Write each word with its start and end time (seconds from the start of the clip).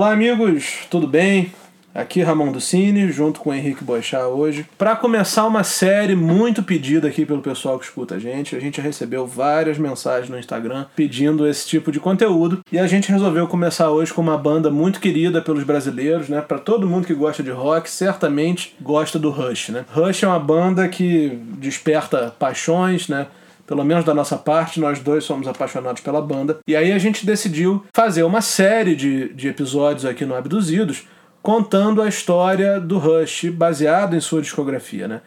Olá, 0.00 0.12
amigos, 0.12 0.86
tudo 0.88 1.06
bem? 1.06 1.52
Aqui 1.94 2.22
Ramon 2.22 2.50
do 2.50 2.58
Cine, 2.58 3.12
junto 3.12 3.38
com 3.38 3.50
o 3.50 3.54
Henrique 3.54 3.84
Boixá 3.84 4.28
hoje, 4.28 4.64
para 4.78 4.96
começar 4.96 5.46
uma 5.46 5.62
série 5.62 6.16
muito 6.16 6.62
pedida 6.62 7.06
aqui 7.06 7.26
pelo 7.26 7.42
pessoal 7.42 7.78
que 7.78 7.84
escuta 7.84 8.14
a 8.14 8.18
gente. 8.18 8.56
A 8.56 8.58
gente 8.58 8.80
recebeu 8.80 9.26
várias 9.26 9.76
mensagens 9.76 10.30
no 10.30 10.38
Instagram 10.38 10.86
pedindo 10.96 11.46
esse 11.46 11.68
tipo 11.68 11.92
de 11.92 12.00
conteúdo 12.00 12.60
e 12.72 12.78
a 12.78 12.86
gente 12.86 13.12
resolveu 13.12 13.46
começar 13.46 13.90
hoje 13.90 14.10
com 14.14 14.22
uma 14.22 14.38
banda 14.38 14.70
muito 14.70 15.00
querida 15.00 15.42
pelos 15.42 15.64
brasileiros, 15.64 16.30
né? 16.30 16.40
Para 16.40 16.58
todo 16.58 16.88
mundo 16.88 17.06
que 17.06 17.12
gosta 17.12 17.42
de 17.42 17.50
rock, 17.50 17.90
certamente 17.90 18.74
gosta 18.80 19.18
do 19.18 19.28
Rush, 19.28 19.68
né? 19.68 19.84
Rush 19.92 20.22
é 20.22 20.26
uma 20.26 20.40
banda 20.40 20.88
que 20.88 21.38
desperta 21.58 22.34
paixões, 22.38 23.06
né? 23.06 23.26
Pelo 23.70 23.84
menos 23.84 24.04
da 24.04 24.12
nossa 24.12 24.36
parte, 24.36 24.80
nós 24.80 24.98
dois 24.98 25.22
somos 25.22 25.46
apaixonados 25.46 26.02
pela 26.02 26.20
banda. 26.20 26.58
E 26.66 26.74
aí 26.74 26.90
a 26.90 26.98
gente 26.98 27.24
decidiu 27.24 27.84
fazer 27.92 28.24
uma 28.24 28.40
série 28.40 28.96
de, 28.96 29.32
de 29.32 29.46
episódios 29.46 30.04
aqui 30.04 30.24
no 30.24 30.34
Abduzidos, 30.34 31.06
contando 31.40 32.02
a 32.02 32.08
história 32.08 32.80
do 32.80 32.98
Rush, 32.98 33.44
baseado 33.50 34.16
em 34.16 34.20
sua 34.20 34.42
discografia. 34.42 35.06
Né? 35.06 35.20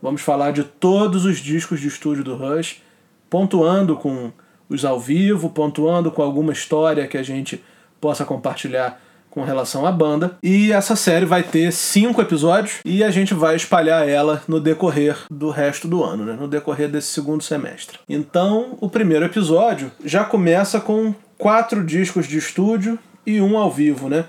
Vamos 0.00 0.22
falar 0.22 0.50
de 0.50 0.64
todos 0.64 1.26
os 1.26 1.40
discos 1.40 1.78
de 1.78 1.88
estúdio 1.88 2.24
do 2.24 2.36
Rush, 2.36 2.80
pontuando 3.28 3.94
com 3.94 4.32
os 4.66 4.82
ao 4.82 4.98
vivo, 4.98 5.50
pontuando 5.50 6.10
com 6.10 6.22
alguma 6.22 6.54
história 6.54 7.06
que 7.06 7.18
a 7.18 7.22
gente 7.22 7.62
possa 8.00 8.24
compartilhar 8.24 8.98
com 9.30 9.44
relação 9.44 9.86
à 9.86 9.92
banda. 9.92 10.36
E 10.42 10.72
essa 10.72 10.96
série 10.96 11.24
vai 11.24 11.42
ter 11.42 11.72
cinco 11.72 12.20
episódios 12.20 12.78
e 12.84 13.02
a 13.04 13.10
gente 13.10 13.32
vai 13.32 13.56
espalhar 13.56 14.08
ela 14.08 14.42
no 14.48 14.60
decorrer 14.60 15.16
do 15.30 15.50
resto 15.50 15.86
do 15.86 16.02
ano, 16.02 16.24
né? 16.24 16.36
no 16.38 16.48
decorrer 16.48 16.88
desse 16.88 17.08
segundo 17.08 17.42
semestre. 17.42 17.98
Então, 18.08 18.76
o 18.80 18.88
primeiro 18.88 19.24
episódio 19.24 19.90
já 20.04 20.24
começa 20.24 20.80
com 20.80 21.14
quatro 21.38 21.84
discos 21.84 22.26
de 22.26 22.36
estúdio 22.36 22.98
e 23.24 23.40
um 23.40 23.56
ao 23.56 23.70
vivo, 23.70 24.08
né? 24.08 24.24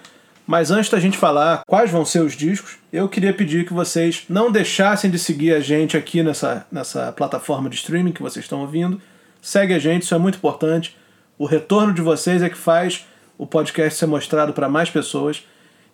Mas 0.46 0.72
antes 0.72 0.90
da 0.90 1.00
gente 1.00 1.18
falar 1.18 1.62
quais 1.66 1.92
vão 1.92 2.04
ser 2.04 2.20
os 2.20 2.34
discos, 2.34 2.78
eu 2.92 3.08
queria 3.08 3.34
pedir 3.34 3.66
que 3.66 3.74
vocês 3.74 4.24
não 4.28 4.52
deixassem 4.52 5.10
de 5.10 5.18
seguir 5.18 5.54
a 5.54 5.60
gente 5.60 5.96
aqui 5.96 6.22
nessa, 6.24 6.66
nessa 6.72 7.12
plataforma 7.12 7.70
de 7.70 7.76
streaming 7.76 8.12
que 8.12 8.22
vocês 8.22 8.44
estão 8.44 8.62
ouvindo. 8.62 9.00
Segue 9.42 9.74
a 9.74 9.80
gente, 9.80 10.04
isso 10.04 10.16
é 10.16 10.18
muito 10.18 10.36
importante. 10.36 10.96
O 11.38 11.46
retorno 11.46 11.94
de 11.94 12.02
vocês 12.02 12.44
é 12.44 12.50
que 12.50 12.58
faz 12.58 13.06
o 13.42 13.48
podcast 13.48 13.98
ser 13.98 14.06
mostrado 14.06 14.54
para 14.54 14.70
mais 14.70 14.92
pessoas. 14.92 15.44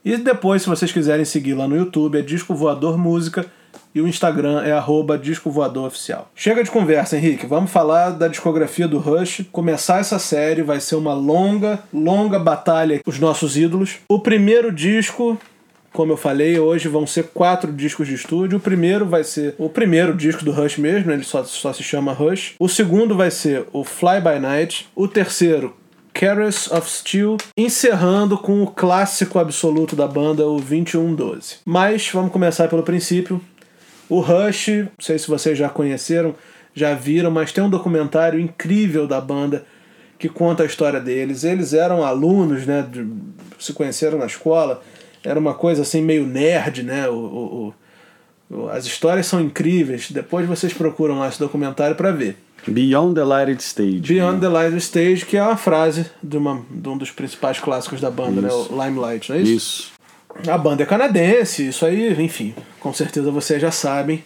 E 0.04 0.18
depois, 0.18 0.64
se 0.64 0.68
vocês 0.68 0.92
quiserem 0.92 1.24
seguir 1.24 1.54
lá 1.54 1.66
no 1.66 1.78
YouTube, 1.78 2.20
é 2.20 2.22
Disco 2.22 2.54
Voador 2.54 2.98
Música 2.98 3.46
e 3.96 4.02
o 4.02 4.08
Instagram 4.08 4.64
é 4.64 4.74
arroba 4.74 5.18
Disco 5.18 5.50
Voador 5.50 5.88
Oficial. 5.88 6.30
Chega 6.36 6.62
de 6.62 6.70
conversa, 6.70 7.16
Henrique. 7.16 7.46
Vamos 7.46 7.72
falar 7.72 8.10
da 8.10 8.28
discografia 8.28 8.86
do 8.86 8.98
Rush. 8.98 9.46
Começar 9.50 10.00
essa 10.00 10.20
série 10.20 10.62
vai 10.62 10.82
ser 10.82 10.96
uma 10.96 11.14
longa, 11.14 11.80
longa 11.94 12.38
batalha 12.38 13.00
com 13.02 13.10
os 13.10 13.18
nossos 13.18 13.56
ídolos. 13.56 13.96
O 14.10 14.20
primeiro 14.20 14.70
disco 14.70 15.40
como 15.94 16.12
eu 16.12 16.18
falei, 16.18 16.60
hoje 16.60 16.88
vão 16.88 17.08
ser 17.08 17.30
quatro 17.34 17.72
discos 17.72 18.08
de 18.08 18.14
estúdio. 18.14 18.58
O 18.60 18.62
primeiro 18.62 19.06
vai 19.06 19.24
ser 19.24 19.56
o 19.58 19.68
primeiro 19.68 20.14
disco 20.14 20.46
do 20.46 20.52
Rush 20.52 20.78
mesmo, 20.78 21.12
ele 21.12 21.24
só, 21.24 21.44
só 21.44 21.74
se 21.74 21.82
chama 21.82 22.14
Rush. 22.14 22.54
O 22.60 22.70
segundo 22.70 23.16
vai 23.16 23.32
ser 23.32 23.66
o 23.74 23.84
Fly 23.84 24.22
By 24.22 24.38
Night. 24.40 24.88
O 24.96 25.08
terceiro, 25.08 25.76
Carrots 26.20 26.72
of 26.72 26.90
Steel, 26.90 27.38
encerrando 27.56 28.40
com 28.40 28.64
o 28.64 28.72
clássico 28.72 29.38
absoluto 29.38 29.96
da 29.96 30.08
banda, 30.08 30.48
o 30.48 30.60
2112. 30.60 31.58
Mas 31.64 32.10
vamos 32.12 32.32
começar 32.32 32.68
pelo 32.68 32.82
princípio. 32.82 33.40
O 34.10 34.20
Rush, 34.20 34.68
não 34.68 34.90
sei 35.00 35.20
se 35.20 35.28
vocês 35.28 35.56
já 35.56 35.70
conheceram, 35.70 36.34
já 36.74 36.96
viram, 36.96 37.30
mas 37.30 37.52
tem 37.52 37.64
um 37.64 37.70
documentário 37.70 38.40
incrível 38.40 39.06
da 39.06 39.22
banda 39.22 39.64
que 40.18 40.28
conta 40.28 40.64
a 40.64 40.66
história 40.66 41.00
deles. 41.00 41.44
Eles 41.44 41.72
eram 41.72 42.04
alunos, 42.04 42.66
né? 42.66 42.84
De, 42.92 43.08
se 43.60 43.72
conheceram 43.72 44.18
na 44.18 44.26
escola. 44.26 44.82
Era 45.24 45.40
uma 45.40 45.54
coisa 45.54 45.84
assim 45.84 46.02
meio 46.02 46.26
nerd, 46.26 46.82
né? 46.82 47.08
O, 47.08 47.14
o, 47.14 47.74
o, 48.50 48.70
as 48.70 48.88
histórias 48.88 49.28
são 49.28 49.40
incríveis. 49.40 50.10
Depois 50.10 50.48
vocês 50.48 50.74
procuram 50.74 51.20
lá 51.20 51.28
esse 51.28 51.38
documentário 51.38 51.96
para 51.96 52.12
ver. 52.12 52.38
Beyond 52.68 53.16
the 53.16 53.24
Lighted 53.24 53.62
Stage. 53.62 54.02
Beyond 54.02 54.36
né? 54.36 54.40
the 54.42 54.50
Lighted 54.50 54.78
Stage, 54.78 55.26
que 55.26 55.38
é 55.38 55.44
uma 55.44 55.58
frase 55.58 56.06
de, 56.22 56.38
uma, 56.38 56.62
de 56.70 56.90
um 56.90 56.98
dos 56.98 57.12
principais 57.12 57.60
clássicos 57.60 58.02
da 58.02 58.10
banda, 58.10 58.42
né? 58.42 58.48
isso. 58.48 58.74
né? 58.74 58.78
O 58.78 58.86
Limelight, 58.86 59.30
não 59.30 59.38
é 59.38 59.42
isso? 59.42 59.54
Isso. 59.54 59.98
A 60.48 60.58
banda 60.58 60.84
é 60.84 60.86
canadense, 60.86 61.68
isso 61.68 61.86
aí, 61.86 62.14
enfim, 62.22 62.54
com 62.80 62.94
certeza 62.94 63.32
vocês 63.32 63.62
já 63.62 63.72
sabem. 63.72 64.24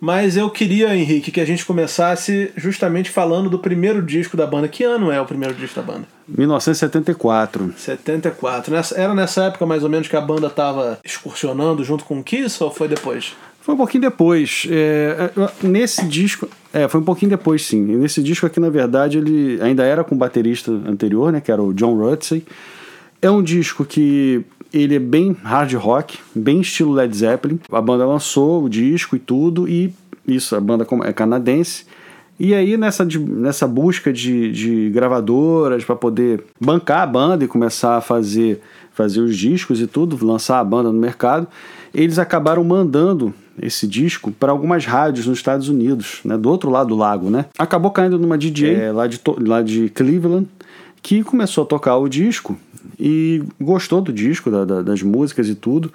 Mas 0.00 0.36
eu 0.36 0.50
queria, 0.50 0.94
Henrique, 0.94 1.30
que 1.30 1.40
a 1.40 1.46
gente 1.46 1.64
começasse 1.64 2.52
justamente 2.56 3.08
falando 3.08 3.48
do 3.48 3.58
primeiro 3.58 4.02
disco 4.02 4.36
da 4.36 4.46
banda. 4.46 4.68
Que 4.68 4.84
ano 4.84 5.10
é 5.10 5.18
o 5.18 5.24
primeiro 5.24 5.54
disco 5.54 5.76
da 5.76 5.82
banda? 5.82 6.06
1974. 6.28 7.72
74. 7.74 8.74
Era 8.96 9.14
nessa 9.14 9.44
época 9.44 9.64
mais 9.64 9.82
ou 9.82 9.88
menos 9.88 10.06
que 10.06 10.14
a 10.14 10.20
banda 10.20 10.48
estava 10.48 10.98
excursionando 11.02 11.82
junto 11.82 12.04
com 12.04 12.18
o 12.18 12.22
Kiss 12.22 12.62
ou 12.62 12.70
foi 12.70 12.86
depois? 12.86 13.34
Foi 13.62 13.74
um 13.74 13.78
pouquinho 13.78 14.02
depois. 14.02 14.66
É, 14.68 15.30
é, 15.34 15.66
nesse 15.66 16.04
disco. 16.04 16.50
É, 16.74 16.88
foi 16.88 17.00
um 17.00 17.04
pouquinho 17.04 17.30
depois, 17.30 17.64
sim. 17.64 17.80
Nesse 17.80 18.20
disco 18.20 18.44
aqui, 18.46 18.58
na 18.58 18.68
verdade, 18.68 19.18
ele 19.18 19.60
ainda 19.62 19.84
era 19.84 20.02
com 20.02 20.16
o 20.16 20.18
baterista 20.18 20.72
anterior, 20.72 21.30
né? 21.30 21.40
Que 21.40 21.52
era 21.52 21.62
o 21.62 21.72
John 21.72 21.94
Rutsey. 21.94 22.44
É 23.22 23.30
um 23.30 23.44
disco 23.44 23.84
que 23.84 24.44
ele 24.72 24.96
é 24.96 24.98
bem 24.98 25.36
hard 25.44 25.72
rock, 25.74 26.18
bem 26.34 26.60
estilo 26.60 26.92
Led 26.92 27.16
Zeppelin. 27.16 27.60
A 27.70 27.80
banda 27.80 28.04
lançou 28.04 28.64
o 28.64 28.68
disco 28.68 29.14
e 29.14 29.20
tudo, 29.20 29.68
e 29.68 29.94
isso, 30.26 30.56
a 30.56 30.60
banda 30.60 30.84
é 31.04 31.12
canadense. 31.12 31.86
E 32.40 32.52
aí, 32.52 32.76
nessa, 32.76 33.04
nessa 33.04 33.68
busca 33.68 34.12
de, 34.12 34.50
de 34.50 34.90
gravadoras 34.90 35.84
para 35.84 35.94
poder 35.94 36.42
bancar 36.60 37.02
a 37.02 37.06
banda 37.06 37.44
e 37.44 37.48
começar 37.48 37.98
a 37.98 38.00
fazer, 38.00 38.60
fazer 38.92 39.20
os 39.20 39.36
discos 39.38 39.80
e 39.80 39.86
tudo, 39.86 40.26
lançar 40.26 40.58
a 40.58 40.64
banda 40.64 40.90
no 40.90 40.98
mercado, 40.98 41.46
eles 41.94 42.18
acabaram 42.18 42.64
mandando 42.64 43.32
esse 43.60 43.86
disco 43.86 44.30
para 44.32 44.52
algumas 44.52 44.84
rádios 44.84 45.26
nos 45.26 45.38
Estados 45.38 45.68
Unidos, 45.68 46.20
né, 46.24 46.36
do 46.36 46.50
outro 46.50 46.70
lado 46.70 46.88
do 46.88 46.96
lago, 46.96 47.30
né? 47.30 47.46
Acabou 47.58 47.90
caindo 47.90 48.18
numa 48.18 48.36
DJ 48.36 48.74
é, 48.74 48.92
lá, 48.92 49.06
de, 49.06 49.20
lá 49.38 49.62
de 49.62 49.88
Cleveland 49.90 50.48
que 51.02 51.22
começou 51.22 51.64
a 51.64 51.66
tocar 51.66 51.96
o 51.98 52.08
disco 52.08 52.56
e 52.98 53.42
gostou 53.60 54.00
do 54.00 54.12
disco, 54.12 54.50
da, 54.50 54.64
da, 54.64 54.82
das 54.82 55.02
músicas 55.02 55.48
e 55.48 55.54
tudo. 55.54 55.92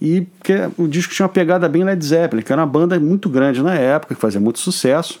E 0.00 0.26
que 0.42 0.54
o 0.78 0.86
disco 0.86 1.14
tinha 1.14 1.26
uma 1.26 1.32
pegada 1.32 1.68
bem 1.68 1.84
Led 1.84 2.04
Zeppelin, 2.04 2.42
que 2.42 2.52
era 2.52 2.60
uma 2.60 2.66
banda 2.66 2.98
muito 2.98 3.28
grande 3.28 3.62
na 3.62 3.74
época, 3.74 4.14
que 4.14 4.20
fazia 4.20 4.40
muito 4.40 4.58
sucesso. 4.58 5.20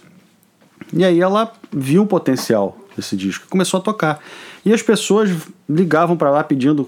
E 0.92 1.04
aí 1.04 1.20
ela 1.20 1.52
viu 1.72 2.02
o 2.02 2.06
potencial 2.06 2.79
desse 2.96 3.16
disco, 3.16 3.46
começou 3.48 3.78
a 3.78 3.82
tocar. 3.82 4.20
E 4.64 4.72
as 4.72 4.82
pessoas 4.82 5.30
ligavam 5.68 6.16
para 6.16 6.30
lá 6.30 6.44
pedindo 6.44 6.86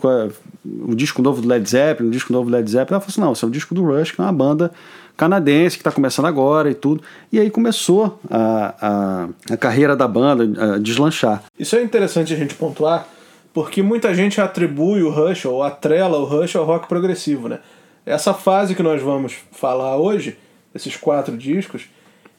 o 0.64 0.94
disco 0.94 1.22
novo 1.22 1.40
do 1.40 1.48
Led 1.48 1.68
Zeppelin, 1.68 2.08
o 2.08 2.12
disco 2.12 2.32
novo 2.32 2.50
do 2.50 2.56
Led 2.56 2.70
Zeppelin. 2.70 2.94
Ela 2.94 3.00
falou 3.00 3.10
assim: 3.10 3.20
não, 3.20 3.32
esse 3.32 3.44
é 3.44 3.48
o 3.48 3.50
disco 3.50 3.74
do 3.74 3.84
Rush, 3.84 4.12
que 4.12 4.20
é 4.20 4.24
uma 4.24 4.32
banda 4.32 4.70
canadense 5.16 5.76
que 5.76 5.80
está 5.80 5.92
começando 5.92 6.26
agora 6.26 6.70
e 6.70 6.74
tudo. 6.74 7.02
E 7.30 7.38
aí 7.38 7.50
começou 7.50 8.18
a, 8.30 8.74
a, 8.80 9.54
a 9.54 9.56
carreira 9.56 9.94
da 9.96 10.08
banda 10.08 10.74
a 10.74 10.78
deslanchar. 10.78 11.44
Isso 11.58 11.76
é 11.76 11.82
interessante 11.82 12.32
a 12.32 12.36
gente 12.36 12.54
pontuar, 12.54 13.06
porque 13.52 13.82
muita 13.82 14.14
gente 14.14 14.40
atribui 14.40 15.02
o 15.02 15.10
Rush 15.10 15.44
ou 15.46 15.62
atrela 15.62 16.18
o 16.18 16.24
Rush 16.24 16.56
ao 16.56 16.64
rock 16.64 16.88
progressivo, 16.88 17.48
né? 17.48 17.58
Essa 18.04 18.34
fase 18.34 18.74
que 18.74 18.82
nós 18.82 19.00
vamos 19.00 19.36
falar 19.52 19.96
hoje, 19.96 20.36
esses 20.74 20.96
quatro 20.96 21.36
discos, 21.36 21.84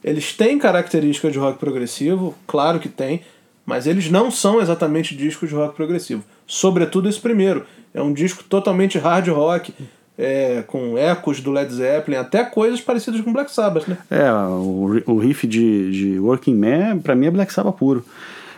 eles 0.04 0.34
têm 0.34 0.60
características 0.60 1.32
de 1.32 1.40
rock 1.40 1.58
progressivo, 1.58 2.36
claro 2.46 2.80
que 2.80 2.90
tem, 2.90 3.22
mas 3.66 3.88
eles 3.88 4.10
não 4.10 4.30
são 4.30 4.62
exatamente 4.62 5.16
discos 5.16 5.50
de 5.50 5.56
rock 5.56 5.76
progressivo. 5.76 6.24
Sobretudo 6.46 7.08
esse 7.08 7.20
primeiro. 7.20 7.66
É 7.94 8.02
um 8.02 8.12
disco 8.12 8.44
totalmente 8.44 8.98
hard 8.98 9.28
rock, 9.28 9.74
é, 10.18 10.64
com 10.68 10.98
ecos 10.98 11.40
do 11.42 11.52
Led 11.52 11.74
Zeppelin, 11.74 12.18
até 12.18 12.44
coisas 12.44 12.82
parecidas 12.82 13.22
com 13.22 13.32
Black 13.32 13.52
Sabbath, 13.52 13.88
né? 13.88 13.98
É, 14.10 14.32
o, 14.32 15.02
o 15.06 15.18
riff 15.18 15.48
de, 15.48 15.92
de 15.92 16.20
Working 16.20 16.56
Man, 16.56 17.00
pra 17.00 17.16
mim, 17.16 17.28
é 17.28 17.32
Black 17.32 17.54
Sabbath 17.54 17.76
puro. 17.78 18.06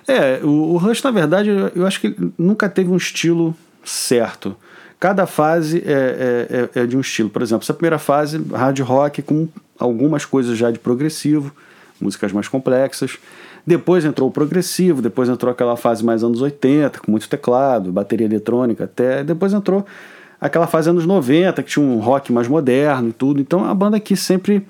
É, 0.07 0.39
o, 0.43 0.73
o 0.73 0.77
Rush, 0.77 1.01
na 1.03 1.11
verdade, 1.11 1.49
eu 1.75 1.85
acho 1.85 1.99
que 1.99 2.15
nunca 2.37 2.69
teve 2.69 2.89
um 2.89 2.97
estilo 2.97 3.55
certo. 3.83 4.55
Cada 4.99 5.25
fase 5.25 5.83
é, 5.85 6.69
é, 6.75 6.81
é, 6.81 6.85
de 6.85 6.95
um 6.95 7.01
estilo. 7.01 7.29
Por 7.29 7.41
exemplo, 7.41 7.63
essa 7.63 7.73
primeira 7.73 7.99
fase, 7.99 8.41
hard 8.53 8.79
rock, 8.79 9.21
com 9.21 9.47
algumas 9.77 10.25
coisas 10.25 10.57
já 10.57 10.71
de 10.71 10.79
progressivo, 10.79 11.51
músicas 11.99 12.31
mais 12.31 12.47
complexas. 12.47 13.17
Depois 13.65 14.05
entrou 14.05 14.29
o 14.29 14.31
progressivo, 14.31 15.01
depois 15.01 15.27
entrou 15.27 15.51
aquela 15.51 15.75
fase 15.75 16.03
mais 16.03 16.23
anos 16.23 16.41
80, 16.41 16.99
com 16.99 17.11
muito 17.11 17.27
teclado, 17.27 17.91
bateria 17.91 18.25
eletrônica 18.25 18.83
até. 18.83 19.23
Depois 19.23 19.53
entrou 19.53 19.85
aquela 20.39 20.67
fase 20.67 20.89
anos 20.89 21.05
90, 21.05 21.63
que 21.63 21.69
tinha 21.71 21.83
um 21.85 21.99
rock 21.99 22.31
mais 22.31 22.47
moderno 22.47 23.09
e 23.09 23.13
tudo. 23.13 23.41
Então 23.41 23.65
a 23.65 23.73
banda 23.73 23.97
aqui 23.97 24.15
sempre 24.15 24.65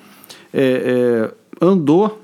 é, 0.53 1.29
é, 1.29 1.65
andou 1.65 2.21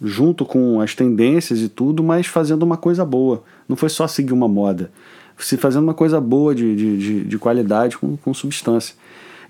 junto 0.00 0.44
com 0.44 0.80
as 0.80 0.94
tendências 0.94 1.60
e 1.60 1.68
tudo, 1.68 2.02
mas 2.02 2.26
fazendo 2.26 2.62
uma 2.62 2.76
coisa 2.76 3.04
boa. 3.04 3.42
Não 3.68 3.76
foi 3.76 3.88
só 3.88 4.06
seguir 4.06 4.32
uma 4.32 4.48
moda. 4.48 4.90
Se 5.38 5.58
fazendo 5.58 5.82
uma 5.82 5.94
coisa 5.94 6.18
boa 6.18 6.54
de, 6.54 6.74
de, 6.74 6.98
de, 6.98 7.24
de 7.24 7.38
qualidade, 7.38 7.98
com, 7.98 8.16
com 8.16 8.32
substância. 8.32 8.94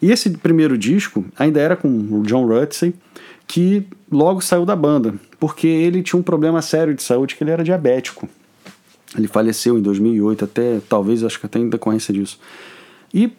E 0.02 0.10
esse 0.10 0.30
primeiro 0.30 0.76
disco 0.76 1.24
ainda 1.38 1.60
era 1.60 1.76
com 1.76 1.88
o 1.88 2.22
John 2.22 2.46
Rutsey, 2.46 2.92
que 3.46 3.86
logo 4.10 4.40
saiu 4.40 4.64
da 4.64 4.74
banda, 4.74 5.14
porque 5.38 5.66
ele 5.66 6.02
tinha 6.02 6.18
um 6.18 6.22
problema 6.22 6.60
sério 6.60 6.94
de 6.94 7.02
saúde, 7.02 7.36
que 7.36 7.44
ele 7.44 7.50
era 7.50 7.62
diabético. 7.62 8.28
Ele 9.16 9.28
faleceu 9.28 9.78
em 9.78 9.82
2008, 9.82 10.44
até 10.44 10.80
talvez 10.88 11.22
acho 11.22 11.38
que 11.38 11.46
até 11.46 11.58
em 11.58 11.68
decorrência 11.68 12.12
disso. 12.12 12.38
E 13.14 13.32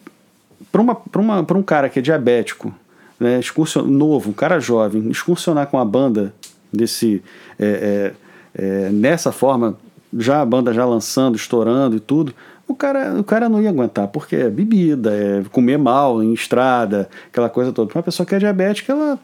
para 0.71 0.81
uma, 0.81 0.97
uma, 1.15 1.39
um 1.39 1.63
cara 1.63 1.89
que 1.89 1.99
é 1.99 2.01
diabético, 2.01 2.73
né, 3.19 3.39
novo, 3.85 4.29
um 4.29 4.33
cara 4.33 4.59
jovem, 4.59 5.09
excursionar 5.09 5.67
com 5.67 5.77
a 5.77 5.85
banda 5.85 6.33
desse 6.71 7.21
é, 7.59 8.13
é, 8.55 8.63
é, 8.87 8.89
nessa 8.89 9.31
forma, 9.31 9.77
já 10.17 10.41
a 10.41 10.45
banda 10.45 10.73
já 10.73 10.85
lançando, 10.85 11.35
estourando 11.35 11.95
e 11.95 11.99
tudo, 11.99 12.33
o 12.67 12.75
cara, 12.75 13.19
o 13.19 13.23
cara 13.23 13.47
não 13.47 13.61
ia 13.61 13.69
aguentar, 13.69 14.07
porque 14.09 14.35
é 14.35 14.49
bebida, 14.49 15.13
é 15.13 15.43
comer 15.51 15.77
mal 15.77 16.21
em 16.21 16.33
estrada, 16.33 17.09
aquela 17.27 17.49
coisa 17.49 17.71
toda. 17.71 17.89
Para 17.89 17.99
uma 17.99 18.03
pessoa 18.03 18.25
que 18.25 18.35
é 18.35 18.39
diabética, 18.39 18.91
ela 18.91 19.19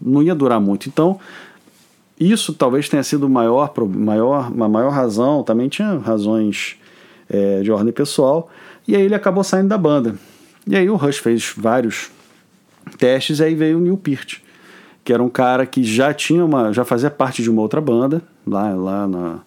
não 0.00 0.22
ia 0.22 0.34
durar 0.34 0.60
muito. 0.60 0.88
Então, 0.88 1.18
isso 2.18 2.54
talvez 2.54 2.88
tenha 2.88 3.02
sido 3.02 3.28
maior, 3.28 3.72
maior, 3.88 4.50
uma 4.50 4.68
maior 4.68 4.90
razão, 4.90 5.42
também 5.42 5.68
tinha 5.68 5.98
razões 5.98 6.76
é, 7.28 7.60
de 7.60 7.70
ordem 7.70 7.92
pessoal, 7.92 8.48
e 8.88 8.96
aí 8.96 9.02
ele 9.02 9.14
acabou 9.14 9.44
saindo 9.44 9.68
da 9.68 9.78
banda. 9.78 10.14
E 10.66 10.74
aí 10.74 10.88
o 10.88 10.96
Rush 10.96 11.18
fez 11.18 11.52
vários 11.56 12.10
testes, 12.98 13.38
e 13.38 13.44
aí 13.44 13.54
veio 13.54 13.78
o 13.78 13.80
Neil 13.80 13.96
Peart, 13.96 14.38
que 15.04 15.12
era 15.12 15.22
um 15.22 15.28
cara 15.28 15.66
que 15.66 15.84
já 15.84 16.14
tinha 16.14 16.44
uma, 16.44 16.72
já 16.72 16.84
fazia 16.84 17.10
parte 17.10 17.42
de 17.42 17.50
uma 17.50 17.60
outra 17.60 17.80
banda, 17.80 18.22
lá, 18.46 18.74
lá, 18.74 19.06
na, 19.06 19.40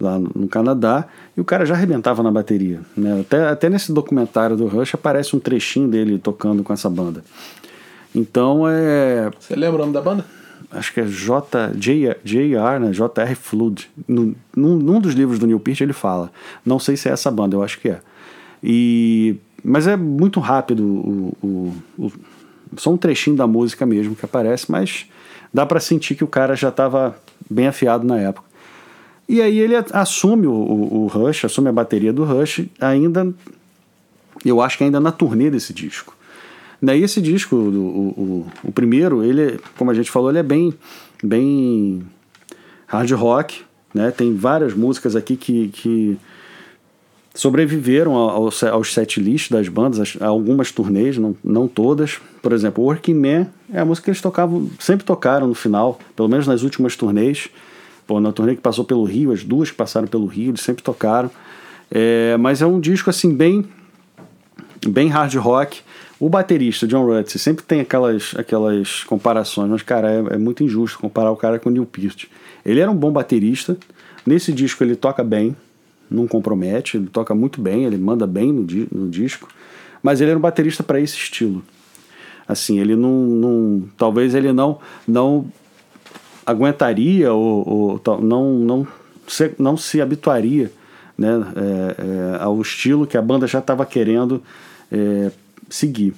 lá 0.00 0.18
no 0.18 0.48
Canadá, 0.48 1.06
e 1.36 1.40
o 1.40 1.44
cara 1.44 1.64
já 1.64 1.74
arrebentava 1.74 2.22
na 2.22 2.30
bateria. 2.30 2.80
Né? 2.96 3.20
Até, 3.20 3.48
até 3.48 3.68
nesse 3.68 3.92
documentário 3.92 4.56
do 4.56 4.66
Rush 4.66 4.94
aparece 4.94 5.36
um 5.36 5.38
trechinho 5.38 5.88
dele 5.88 6.18
tocando 6.18 6.64
com 6.64 6.72
essa 6.72 6.90
banda. 6.90 7.22
Então 8.14 8.68
é. 8.68 9.30
Você 9.38 9.54
lembra 9.54 9.76
o 9.76 9.80
nome 9.80 9.92
da 9.92 10.00
banda? 10.00 10.24
acho 10.70 10.92
que 10.92 11.00
é 11.00 11.06
J, 11.06 11.72
J, 11.74 12.16
JR, 12.22 12.78
né? 12.80 12.90
JR 12.92 13.34
Flood. 13.34 13.90
Num, 14.06 14.34
num 14.54 15.00
dos 15.00 15.14
livros 15.14 15.38
do 15.38 15.46
Neil 15.46 15.60
Peart 15.60 15.80
ele 15.80 15.92
fala. 15.92 16.30
Não 16.64 16.78
sei 16.78 16.96
se 16.96 17.08
é 17.08 17.12
essa 17.12 17.30
banda, 17.30 17.56
eu 17.56 17.62
acho 17.62 17.80
que 17.80 17.88
é. 17.88 18.00
E, 18.62 19.36
mas 19.64 19.86
é 19.86 19.96
muito 19.96 20.38
rápido 20.38 20.84
o, 20.84 21.36
o, 21.42 21.74
o 21.98 22.12
só 22.76 22.92
um 22.92 22.96
trechinho 22.96 23.36
da 23.36 23.46
música 23.46 23.84
mesmo 23.84 24.14
que 24.14 24.24
aparece, 24.24 24.70
mas 24.70 25.06
dá 25.52 25.66
para 25.66 25.80
sentir 25.80 26.14
que 26.14 26.22
o 26.22 26.28
cara 26.28 26.54
já 26.54 26.68
estava 26.68 27.18
bem 27.48 27.66
afiado 27.66 28.06
na 28.06 28.18
época. 28.18 28.48
E 29.28 29.40
aí 29.40 29.58
ele 29.58 29.74
assume 29.92 30.46
o, 30.46 30.52
o, 30.52 30.94
o, 31.02 31.06
Rush, 31.06 31.44
assume 31.44 31.68
a 31.68 31.72
bateria 31.72 32.12
do 32.12 32.24
Rush, 32.24 32.66
ainda, 32.80 33.32
eu 34.44 34.60
acho 34.60 34.78
que 34.78 34.84
ainda 34.84 35.00
na 35.00 35.10
turnê 35.10 35.50
desse 35.50 35.72
disco. 35.72 36.16
Daí 36.82 37.02
esse 37.02 37.20
disco, 37.20 37.56
o, 37.56 37.58
o, 37.58 38.46
o, 38.64 38.72
primeiro, 38.72 39.22
ele, 39.22 39.60
como 39.76 39.90
a 39.90 39.94
gente 39.94 40.10
falou, 40.10 40.30
ele 40.30 40.38
é 40.38 40.42
bem, 40.42 40.72
bem 41.22 42.02
hard 42.86 43.10
rock, 43.12 43.62
né? 43.92 44.10
Tem 44.10 44.34
várias 44.34 44.72
músicas 44.72 45.14
aqui 45.14 45.36
que, 45.36 45.68
que 45.68 46.18
sobreviveram 47.34 48.14
aos, 48.14 48.62
aos 48.62 48.94
set 48.94 49.20
lists 49.20 49.50
das 49.50 49.68
bandas, 49.68 50.16
algumas 50.20 50.72
turnês, 50.72 51.18
não, 51.18 51.36
não 51.44 51.68
todas. 51.68 52.18
Por 52.40 52.52
exemplo, 52.52 52.82
Working 52.84 53.14
Man 53.14 53.46
é 53.72 53.80
a 53.80 53.84
música 53.84 54.06
que 54.06 54.10
eles 54.10 54.22
tocavam, 54.22 54.70
sempre 54.78 55.04
tocaram 55.04 55.46
no 55.46 55.54
final, 55.54 55.98
pelo 56.16 56.28
menos 56.28 56.46
nas 56.46 56.62
últimas 56.62 56.96
turnês. 56.96 57.48
Pô, 58.06 58.18
na 58.20 58.32
turnê 58.32 58.56
que 58.56 58.62
passou 58.62 58.84
pelo 58.84 59.04
Rio, 59.04 59.32
as 59.32 59.44
duas 59.44 59.70
que 59.70 59.76
passaram 59.76 60.08
pelo 60.08 60.26
Rio, 60.26 60.50
eles 60.50 60.62
sempre 60.62 60.82
tocaram. 60.82 61.30
É, 61.90 62.36
mas 62.38 62.62
é 62.62 62.66
um 62.66 62.80
disco 62.80 63.10
assim 63.10 63.34
bem 63.34 63.64
bem 64.88 65.08
hard 65.08 65.34
rock. 65.34 65.80
O 66.20 66.28
baterista, 66.28 66.86
John 66.86 67.06
Rutsey, 67.06 67.40
sempre 67.40 67.64
tem 67.64 67.80
aquelas, 67.80 68.34
aquelas 68.36 69.02
comparações, 69.04 69.70
mas, 69.70 69.82
cara, 69.82 70.10
é, 70.10 70.34
é 70.34 70.38
muito 70.38 70.62
injusto 70.62 70.98
comparar 70.98 71.30
o 71.30 71.36
cara 71.36 71.58
com 71.58 71.70
o 71.70 71.72
Neil 71.72 71.86
Peart. 71.86 72.26
Ele 72.64 72.78
era 72.78 72.90
um 72.90 72.94
bom 72.94 73.10
baterista, 73.10 73.74
nesse 74.26 74.52
disco 74.52 74.84
ele 74.84 74.94
toca 74.94 75.24
bem, 75.24 75.56
não 76.10 76.26
compromete, 76.26 76.98
ele 76.98 77.06
toca 77.06 77.34
muito 77.34 77.58
bem, 77.58 77.86
ele 77.86 77.96
manda 77.96 78.26
bem 78.26 78.52
no, 78.52 78.64
di 78.64 78.86
no 78.92 79.08
disco, 79.08 79.48
mas 80.02 80.20
ele 80.20 80.30
era 80.30 80.38
um 80.38 80.42
baterista 80.42 80.82
para 80.82 81.00
esse 81.00 81.16
estilo. 81.16 81.62
Assim, 82.46 82.78
ele 82.78 82.96
não, 82.96 83.26
não. 83.26 83.84
Talvez 83.96 84.34
ele 84.34 84.52
não, 84.52 84.78
não 85.08 85.46
aguentaria 86.44 87.32
ou, 87.32 88.00
ou 88.04 88.20
não, 88.20 88.58
não, 88.58 88.88
se, 89.26 89.52
não 89.58 89.76
se 89.76 90.02
habituaria 90.02 90.70
né, 91.16 91.28
é, 91.56 92.36
é, 92.36 92.42
ao 92.42 92.60
estilo 92.60 93.06
que 93.06 93.16
a 93.16 93.22
banda 93.22 93.46
já 93.46 93.60
estava 93.60 93.86
querendo 93.86 94.42
é, 94.90 95.30
seguir. 95.70 96.14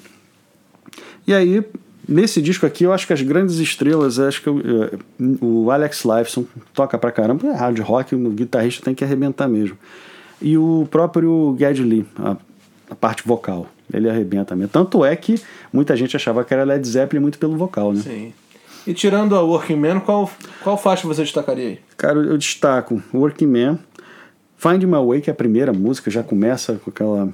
E 1.27 1.33
aí, 1.33 1.63
nesse 2.09 2.43
disco 2.43 2.67
aqui, 2.67 2.85
eu 2.85 2.93
acho 2.93 3.07
que 3.07 3.13
as 3.13 3.23
grandes 3.23 3.57
estrelas, 3.57 4.19
acho 4.19 4.43
que 4.43 4.49
eu, 4.49 4.61
o 5.41 5.71
Alex 5.71 6.05
Lifeson 6.05 6.45
toca 6.75 6.99
pra 6.99 7.13
caramba, 7.13 7.47
é 7.49 7.55
hard 7.55 7.79
rock, 7.81 8.15
o 8.15 8.31
guitarrista 8.31 8.85
tem 8.85 8.95
que 8.95 9.05
arrebentar 9.05 9.49
mesmo. 9.49 9.79
E 10.41 10.59
o 10.59 10.89
próprio 10.91 11.55
Geddy 11.59 11.83
Lee, 11.85 12.07
a, 12.19 12.37
a, 12.91 12.95
parte 12.95 13.23
vocal, 13.25 13.69
ele 13.93 14.11
arrebenta 14.11 14.57
mesmo. 14.57 14.71
Tanto 14.71 15.05
é 15.05 15.15
que 15.15 15.41
muita 15.73 15.97
gente 15.97 16.17
achava 16.17 16.45
que 16.45 16.53
era 16.53 16.65
Led 16.65 16.87
Zeppelin 16.87 17.23
muito 17.23 17.39
pelo 17.39 17.57
vocal, 17.57 17.93
né? 17.93 18.01
Sim. 18.01 18.33
E 18.85 18.93
tirando 18.93 19.37
a 19.37 19.41
Working 19.41 19.77
Man, 19.77 20.01
qual, 20.01 20.29
qual 20.65 20.77
faixa 20.77 21.07
você 21.07 21.23
destacaria 21.23 21.69
aí? 21.69 21.79
Cara, 21.97 22.19
eu 22.19 22.37
destaco 22.37 23.01
Working 23.15 23.47
Man, 23.47 23.79
Find 24.57 24.83
My 24.83 24.99
Way, 25.07 25.21
que 25.21 25.31
é 25.31 25.33
a 25.33 25.37
primeira 25.37 25.73
música, 25.73 26.11
já 26.11 26.25
começa 26.25 26.81
com 26.85 26.91
aquela 26.91 27.33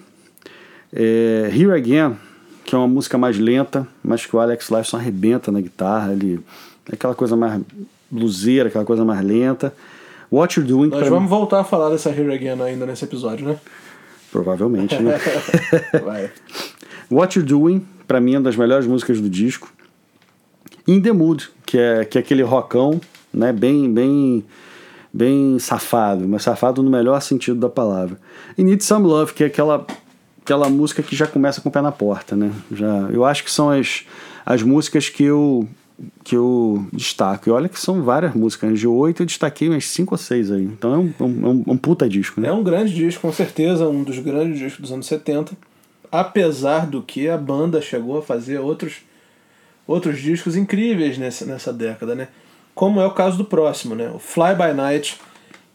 é, 0.93 1.51
Here 1.53 1.73
Again, 1.73 2.17
que 2.65 2.75
é 2.75 2.79
uma 2.79 2.89
música 2.89 3.17
mais 3.17 3.39
lenta, 3.39 3.87
mas 4.03 4.27
que 4.27 4.35
o 4.35 4.39
Alex 4.39 4.69
Lifeson 4.69 4.97
arrebenta 4.97 5.51
na 5.51 5.61
guitarra, 5.61 6.13
ele 6.13 6.41
é 6.91 6.95
aquela 6.95 7.15
coisa 7.15 7.37
mais 7.37 7.63
bluseira, 8.11 8.69
aquela 8.69 8.85
coisa 8.85 9.05
mais 9.05 9.25
lenta. 9.25 9.75
What 10.31 10.59
You're 10.59 10.71
Doing... 10.71 10.89
Nós 10.91 11.09
vamos 11.09 11.25
mim... 11.25 11.29
voltar 11.29 11.61
a 11.61 11.65
falar 11.65 11.91
dessa 11.91 12.11
Here 12.11 12.33
Again 12.33 12.63
ainda 12.63 12.85
nesse 12.85 13.05
episódio, 13.05 13.47
né? 13.47 13.57
Provavelmente, 14.31 15.01
né? 15.03 15.19
Vai. 16.05 16.31
What 17.11 17.39
You're 17.39 17.49
Doing, 17.49 17.87
pra 18.07 18.21
mim, 18.21 18.35
é 18.35 18.39
uma 18.39 18.45
das 18.45 18.57
melhores 18.57 18.87
músicas 18.87 19.21
do 19.21 19.29
disco. 19.29 19.73
In 20.87 21.01
The 21.01 21.13
Mood, 21.13 21.49
que 21.65 21.79
é, 21.79 22.05
que 22.05 22.19
é 22.19 22.21
aquele 22.21 22.43
rockão, 22.43 23.01
né, 23.33 23.53
bem, 23.53 23.93
bem, 23.93 24.45
bem 25.13 25.59
safado, 25.59 26.27
mas 26.29 26.43
safado 26.43 26.83
no 26.83 26.91
melhor 26.91 27.21
sentido 27.21 27.59
da 27.59 27.69
palavra. 27.69 28.19
E 28.57 28.63
Need 28.63 28.85
Some 28.85 29.07
Love, 29.07 29.33
que 29.33 29.45
é 29.45 29.47
aquela 29.47 29.87
aquela 30.49 30.71
música 30.71 31.03
que 31.03 31.15
já 31.15 31.27
começa 31.27 31.61
com 31.61 31.69
o 31.69 31.73
pé 31.73 31.83
na 31.83 31.93
porta, 31.93 32.35
né? 32.35 32.51
Já, 32.73 33.09
eu 33.13 33.23
acho 33.23 33.45
que 33.45 33.51
são 33.51 33.69
as, 33.69 34.07
as 34.47 34.63
músicas 34.63 35.11
que 35.11 35.23
eu 35.23 35.69
que 36.25 36.37
eu 36.37 36.87
destaco. 36.93 37.49
E 37.49 37.53
olha 37.53 37.69
que 37.69 37.79
são 37.79 38.03
várias 38.03 38.33
músicas. 38.33 38.79
De 38.79 38.87
oito 38.87 39.23
eu 39.23 39.27
destaquei 39.27 39.69
umas 39.69 39.85
cinco 39.85 40.15
ou 40.15 40.19
seis 40.19 40.51
aí. 40.51 40.63
Então 40.63 40.95
é 40.95 40.99
um, 40.99 41.15
é 41.19 41.23
um, 41.23 41.65
é 41.67 41.71
um 41.73 41.77
puta 41.77 42.09
disco, 42.09 42.41
né? 42.41 42.49
É 42.49 42.53
um 42.53 42.63
grande 42.63 42.95
disco, 42.95 43.21
com 43.21 43.33
certeza, 43.33 43.89
um 43.89 44.03
dos 44.05 44.19
grandes 44.21 44.59
discos 44.59 44.81
dos 44.81 44.93
anos 44.93 45.07
70. 45.07 45.53
Apesar 46.11 46.87
do 46.87 47.03
que 47.03 47.29
a 47.29 47.37
banda 47.37 47.83
chegou 47.83 48.19
a 48.19 48.23
fazer 48.23 48.59
outros, 48.59 48.99
outros 49.87 50.21
discos 50.21 50.57
incríveis 50.57 51.19
nessa, 51.19 51.45
nessa 51.45 51.73
década, 51.73 52.15
né? 52.15 52.29
Como 52.75 53.01
é 53.01 53.07
o 53.07 53.11
caso 53.11 53.37
do 53.37 53.45
próximo, 53.45 53.95
né? 53.97 54.09
O 54.15 54.21
Fly 54.21 54.55
By 54.55 54.73
Night 54.73 55.19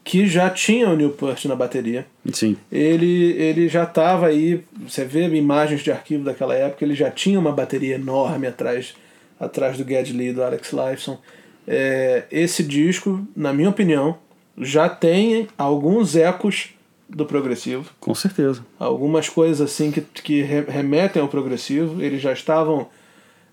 que 0.03 0.27
já 0.27 0.49
tinha 0.49 0.89
o 0.89 0.95
Newport 0.95 1.45
na 1.45 1.55
bateria. 1.55 2.05
Sim. 2.31 2.57
Ele, 2.71 3.31
ele 3.33 3.69
já 3.69 3.83
estava 3.83 4.27
aí, 4.27 4.63
você 4.87 5.05
vê 5.05 5.27
imagens 5.27 5.81
de 5.81 5.91
arquivo 5.91 6.23
daquela 6.23 6.53
época, 6.53 6.83
ele 6.83 6.93
já 6.93 7.09
tinha 7.09 7.39
uma 7.39 7.51
bateria 7.51 7.95
enorme 7.95 8.47
atrás, 8.47 8.93
atrás 9.39 9.77
do 9.77 9.87
Geddy 9.87 10.13
Lee, 10.13 10.33
do 10.33 10.43
Alex 10.43 10.71
Lifeson. 10.71 11.17
É, 11.65 12.23
esse 12.29 12.63
disco, 12.63 13.25
na 13.35 13.53
minha 13.53 13.69
opinião, 13.69 14.17
já 14.57 14.89
tem 14.89 15.47
alguns 15.57 16.15
ecos 16.15 16.69
do 17.09 17.25
progressivo. 17.25 17.89
Com 17.99 18.13
certeza. 18.13 18.65
Algumas 18.77 19.29
coisas 19.29 19.61
assim 19.61 19.91
que, 19.91 20.01
que 20.01 20.41
remetem 20.41 21.21
ao 21.21 21.27
progressivo. 21.27 22.01
Eles 22.01 22.21
já 22.21 22.33
estavam 22.33 22.87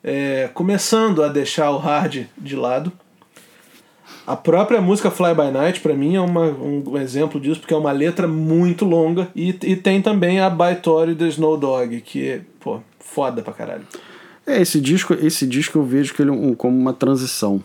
é, 0.03 0.49
começando 0.53 1.23
a 1.23 1.29
deixar 1.29 1.71
o 1.71 1.79
hard 1.79 2.27
de 2.37 2.57
lado. 2.57 2.93
A 4.31 4.37
própria 4.37 4.81
música 4.81 5.11
Fly 5.11 5.35
By 5.35 5.51
Night, 5.51 5.81
para 5.81 5.93
mim, 5.93 6.15
é 6.15 6.21
uma, 6.21 6.43
um 6.43 6.97
exemplo 6.97 7.41
disso, 7.41 7.59
porque 7.59 7.75
é 7.75 7.77
uma 7.77 7.91
letra 7.91 8.29
muito 8.29 8.85
longa. 8.85 9.27
E, 9.35 9.49
e 9.49 9.75
tem 9.75 10.01
também 10.01 10.39
a 10.39 10.49
By 10.49 10.77
Tori 10.81 11.17
The 11.17 11.27
Snow 11.27 11.57
Dog, 11.57 12.01
que 12.03 12.41
pô, 12.61 12.81
foda 13.01 13.43
pra 13.43 13.53
caralho. 13.53 13.83
É, 14.47 14.63
esse 14.63 14.81
disco, 14.81 15.15
esse 15.15 15.45
disco 15.49 15.79
eu 15.79 15.83
vejo 15.83 16.15
que 16.15 16.23
ele 16.23 16.31
é 16.31 16.33
um, 16.33 16.55
como 16.55 16.79
uma 16.79 16.93
transição. 16.93 17.61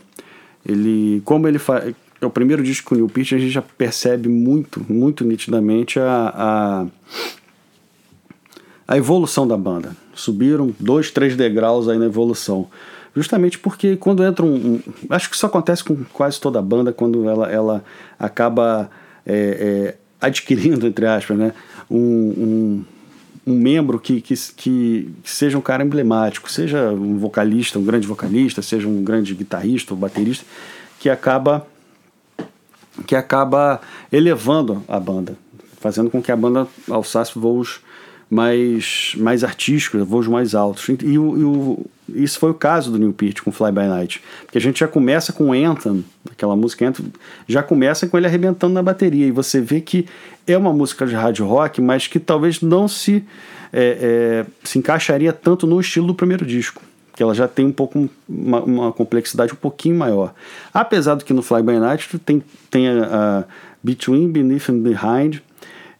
Ele, 0.67 1.21
como 1.23 1.47
ele 1.47 1.59
faz, 1.59 1.93
é 2.19 2.25
o 2.25 2.31
primeiro 2.31 2.63
disco 2.63 2.89
com 2.89 2.95
o 2.95 2.97
Neil 2.97 3.09
Peart, 3.09 3.33
a 3.33 3.37
gente 3.37 3.51
já 3.51 3.61
percebe 3.61 4.27
muito, 4.27 4.83
muito 4.91 5.23
nitidamente 5.23 5.99
a, 5.99 6.33
a, 6.35 6.85
a 8.87 8.97
evolução 8.97 9.47
da 9.47 9.55
banda. 9.55 9.95
Subiram 10.15 10.73
dois, 10.79 11.11
três 11.11 11.35
degraus 11.35 11.87
aí 11.87 11.99
na 11.99 12.05
evolução. 12.05 12.67
Justamente 13.15 13.57
porque 13.57 13.95
quando 13.95 14.23
entra 14.23 14.45
um, 14.45 14.55
um, 14.55 14.81
Acho 15.09 15.29
que 15.29 15.35
isso 15.35 15.45
acontece 15.45 15.83
com 15.83 16.03
quase 16.11 16.39
toda 16.39 16.61
banda 16.61 16.91
quando 16.91 17.29
ela, 17.29 17.49
ela 17.49 17.83
acaba 18.19 18.89
é, 19.25 19.93
é, 19.93 19.95
adquirindo, 20.19 20.85
entre 20.87 21.05
aspas, 21.05 21.37
né, 21.37 21.53
um, 21.89 21.97
um, 21.97 22.85
um 23.47 23.55
membro 23.57 23.99
que, 23.99 24.19
que, 24.19 24.35
que, 24.55 25.13
seja 25.23 25.57
um 25.57 25.61
cara 25.61 25.83
emblemático, 25.83 26.51
seja 26.51 26.91
um 26.91 27.17
vocalista, 27.17 27.79
um 27.79 27.85
grande 27.85 28.05
vocalista, 28.05 28.61
seja 28.61 28.87
um 28.87 29.01
grande 29.01 29.33
guitarrista 29.33 29.93
ou 29.93 29.99
baterista, 29.99 30.45
que 30.99 31.09
acaba 31.09 31.65
que 33.05 33.15
acaba 33.15 33.81
elevando 34.09 34.81
a 34.87 34.97
banda, 34.97 35.37
fazendo 35.81 36.09
com 36.09 36.21
que 36.21 36.31
a 36.31 36.35
banda 36.35 36.65
alçasse 36.89 37.37
voos 37.37 37.81
mais, 38.29 39.13
mais 39.17 39.43
artísticos, 39.43 40.05
voos 40.07 40.27
mais 40.27 40.55
altos. 40.55 40.87
E, 40.89 40.97
e, 41.03 41.17
o, 41.17 41.85
isso 42.09 42.39
foi 42.39 42.51
o 42.51 42.53
caso 42.53 42.91
do 42.91 42.97
Neil 42.97 43.13
Peart 43.13 43.41
com 43.41 43.51
Fly 43.51 43.71
By 43.71 43.87
Night, 43.87 44.21
porque 44.45 44.57
a 44.57 44.61
gente 44.61 44.79
já 44.79 44.87
começa 44.87 45.31
com 45.33 45.53
Anthem, 45.53 46.03
aquela 46.29 46.55
música 46.55 46.87
Anthem, 46.87 47.11
já 47.47 47.63
começa 47.63 48.07
com 48.07 48.17
ele 48.17 48.27
arrebentando 48.27 48.73
na 48.73 48.83
bateria, 48.83 49.25
e 49.25 49.31
você 49.31 49.61
vê 49.61 49.81
que 49.81 50.05
é 50.47 50.57
uma 50.57 50.73
música 50.73 51.05
de 51.05 51.15
hard 51.15 51.39
rock, 51.39 51.81
mas 51.81 52.07
que 52.07 52.19
talvez 52.19 52.61
não 52.61 52.87
se, 52.87 53.23
é, 53.73 53.97
é, 54.01 54.45
se 54.63 54.79
encaixaria 54.79 55.33
tanto 55.33 55.65
no 55.65 55.79
estilo 55.79 56.07
do 56.07 56.15
primeiro 56.15 56.45
disco 56.45 56.81
que 57.15 57.23
ela 57.23 57.33
já 57.33 57.47
tem 57.47 57.65
um 57.65 57.71
pouco 57.71 58.09
uma, 58.27 58.61
uma, 58.61 58.91
complexidade 58.91 59.53
um 59.53 59.55
pouquinho 59.55 59.95
maior. 59.95 60.33
Apesar 60.73 61.15
do 61.15 61.23
que 61.23 61.31
no 61.31 61.41
Fly 61.41 61.63
By 61.63 61.79
Night 61.79 62.19
tem, 62.19 62.43
tem 62.69 62.89
a, 62.89 63.05
a 63.05 63.43
Between, 63.81 64.29
Beneath 64.29 64.69
and 64.69 64.79
Behind, 64.79 65.41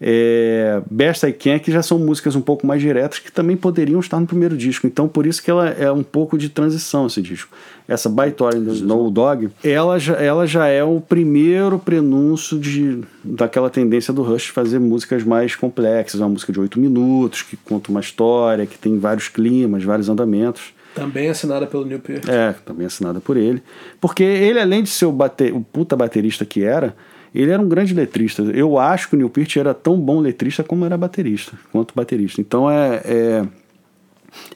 é, 0.07 0.83
Best 0.91 1.25
I 1.25 1.33
Can, 1.33 1.57
que 1.57 1.71
já 1.71 1.81
são 1.81 1.97
músicas 1.97 2.35
um 2.35 2.41
pouco 2.41 2.67
mais 2.67 2.79
diretas, 2.79 3.17
que 3.17 3.31
também 3.31 3.57
poderiam 3.57 3.99
estar 3.99 4.19
no 4.19 4.27
primeiro 4.27 4.55
disco. 4.55 4.85
Então, 4.85 5.07
por 5.07 5.25
isso 5.25 5.41
que 5.41 5.49
ela 5.49 5.67
é 5.67 5.91
um 5.91 6.03
pouco 6.03 6.37
de 6.37 6.47
transição, 6.47 7.07
esse 7.07 7.23
disco. 7.23 7.49
Essa 7.87 8.07
By 8.07 8.29
Tori 8.29 8.59
do 8.59 8.71
Snow 8.71 9.09
Dog, 9.09 9.49
ela 9.63 9.97
já, 9.97 10.13
ela 10.13 10.45
já 10.45 10.67
é 10.67 10.83
o 10.83 11.01
primeiro 11.01 11.79
prenúncio 11.79 12.59
de, 12.59 13.01
daquela 13.23 13.67
tendência 13.67 14.13
do 14.13 14.21
Rush 14.21 14.49
fazer 14.49 14.79
músicas 14.79 15.23
mais 15.23 15.55
complexas. 15.55 16.21
Uma 16.21 16.29
música 16.29 16.53
de 16.53 16.59
oito 16.59 16.79
minutos, 16.79 17.41
que 17.41 17.57
conta 17.57 17.89
uma 17.89 17.99
história, 17.99 18.67
que 18.67 18.77
tem 18.77 18.99
vários 18.99 19.27
climas, 19.27 19.83
vários 19.83 20.07
andamentos. 20.07 20.71
Também 20.93 21.29
assinada 21.29 21.65
pelo 21.65 21.83
Neil 21.83 21.99
Peart. 21.99 22.27
É, 22.29 22.53
também 22.63 22.85
assinada 22.85 23.19
por 23.19 23.37
ele. 23.37 23.61
Porque 23.99 24.23
ele, 24.23 24.59
além 24.59 24.83
de 24.83 24.89
ser 24.89 25.07
o, 25.07 25.11
bate, 25.11 25.51
o 25.51 25.61
puta 25.61 25.95
baterista 25.95 26.45
que 26.45 26.63
era, 26.63 26.95
ele 27.41 27.51
era 27.51 27.61
um 27.61 27.67
grande 27.67 27.93
letrista. 27.93 28.41
Eu 28.43 28.77
acho 28.77 29.09
que 29.09 29.15
o 29.15 29.17
Neil 29.17 29.29
Peart 29.29 29.57
era 29.57 29.73
tão 29.73 29.99
bom 29.99 30.19
letrista 30.19 30.63
como 30.63 30.85
era 30.85 30.97
baterista, 30.97 31.53
quanto 31.71 31.93
baterista. 31.93 32.39
Então 32.39 32.69
é, 32.69 33.01
é 33.03 33.45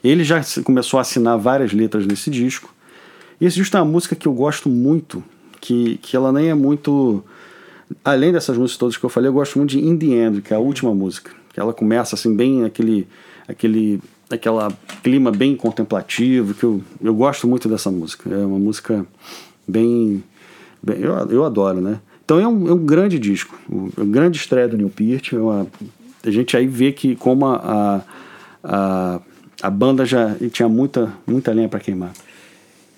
ele 0.02 0.24
já 0.24 0.40
começou 0.64 0.98
a 0.98 1.00
assinar 1.02 1.38
várias 1.38 1.72
letras 1.72 2.06
nesse 2.06 2.30
disco. 2.30 2.72
E 3.40 3.46
esse 3.46 3.56
disco 3.56 3.76
é 3.76 3.80
uma 3.80 3.90
música 3.90 4.14
que 4.14 4.28
eu 4.28 4.32
gosto 4.32 4.68
muito, 4.68 5.22
que, 5.60 5.98
que 5.98 6.16
ela 6.16 6.32
nem 6.32 6.48
é 6.48 6.54
muito. 6.54 7.24
Além 8.04 8.32
dessas 8.32 8.56
músicas 8.56 8.78
todas 8.78 8.96
que 8.96 9.04
eu 9.04 9.10
falei, 9.10 9.28
eu 9.28 9.32
gosto 9.32 9.58
muito 9.58 9.70
de 9.70 9.80
In 9.80 9.96
the 9.96 10.06
End, 10.06 10.42
que 10.42 10.52
é 10.52 10.56
a 10.56 10.60
última 10.60 10.94
música. 10.94 11.32
Que 11.52 11.58
ela 11.58 11.72
começa 11.72 12.14
assim, 12.14 12.34
bem 12.34 12.64
aquele. 12.64 13.06
aquele 13.48 14.00
aquela 14.30 14.70
clima 15.02 15.32
bem 15.32 15.56
contemplativo, 15.56 16.54
que 16.54 16.62
eu, 16.62 16.80
eu 17.02 17.12
gosto 17.12 17.48
muito 17.48 17.68
dessa 17.68 17.90
música. 17.90 18.32
É 18.32 18.46
uma 18.46 18.58
música 18.58 19.04
bem. 19.66 20.22
bem 20.82 21.00
eu, 21.00 21.12
eu 21.30 21.44
adoro, 21.44 21.80
né? 21.80 22.00
Então 22.30 22.38
é 22.38 22.46
um, 22.46 22.68
é 22.68 22.72
um 22.72 22.86
grande 22.86 23.18
disco, 23.18 23.58
um, 23.68 23.90
grande 24.08 24.38
estreia 24.38 24.68
do 24.68 24.76
Neil 24.76 24.88
Peart. 24.88 25.32
É 25.32 25.36
uma, 25.36 25.66
a 26.24 26.30
gente 26.30 26.56
aí 26.56 26.64
vê 26.64 26.92
que 26.92 27.16
como 27.16 27.44
a, 27.44 28.04
a, 28.62 29.20
a 29.60 29.68
banda 29.68 30.06
já 30.06 30.36
tinha 30.52 30.68
muita, 30.68 31.12
muita 31.26 31.50
lenha 31.50 31.68
para 31.68 31.80
queimar. 31.80 32.12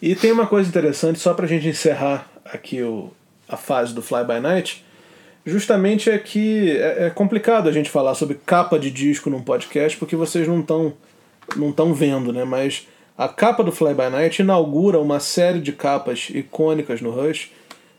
E 0.02 0.14
tem 0.14 0.32
uma 0.32 0.46
coisa 0.46 0.68
interessante, 0.68 1.18
só 1.18 1.32
para 1.32 1.46
a 1.46 1.48
gente 1.48 1.66
encerrar 1.66 2.30
aqui 2.44 2.82
o, 2.82 3.10
a 3.48 3.56
fase 3.56 3.94
do 3.94 4.02
Fly 4.02 4.22
By 4.22 4.38
Night, 4.38 4.84
justamente 5.46 6.10
é 6.10 6.18
que 6.18 6.72
é, 6.72 7.06
é 7.06 7.10
complicado 7.10 7.70
a 7.70 7.72
gente 7.72 7.88
falar 7.88 8.14
sobre 8.14 8.38
capa 8.44 8.78
de 8.78 8.90
disco 8.90 9.30
num 9.30 9.40
podcast, 9.40 9.96
porque 9.96 10.14
vocês 10.14 10.46
não 10.46 10.60
estão 10.60 10.92
não 11.56 11.70
estão 11.70 11.94
vendo, 11.94 12.34
né? 12.34 12.44
Mas 12.44 12.86
a 13.16 13.28
capa 13.28 13.64
do 13.64 13.72
Fly 13.72 13.94
By 13.94 14.10
Night 14.10 14.42
inaugura 14.42 15.00
uma 15.00 15.20
série 15.20 15.62
de 15.62 15.72
capas 15.72 16.28
icônicas 16.34 17.00
no 17.00 17.10
Rush 17.10 17.50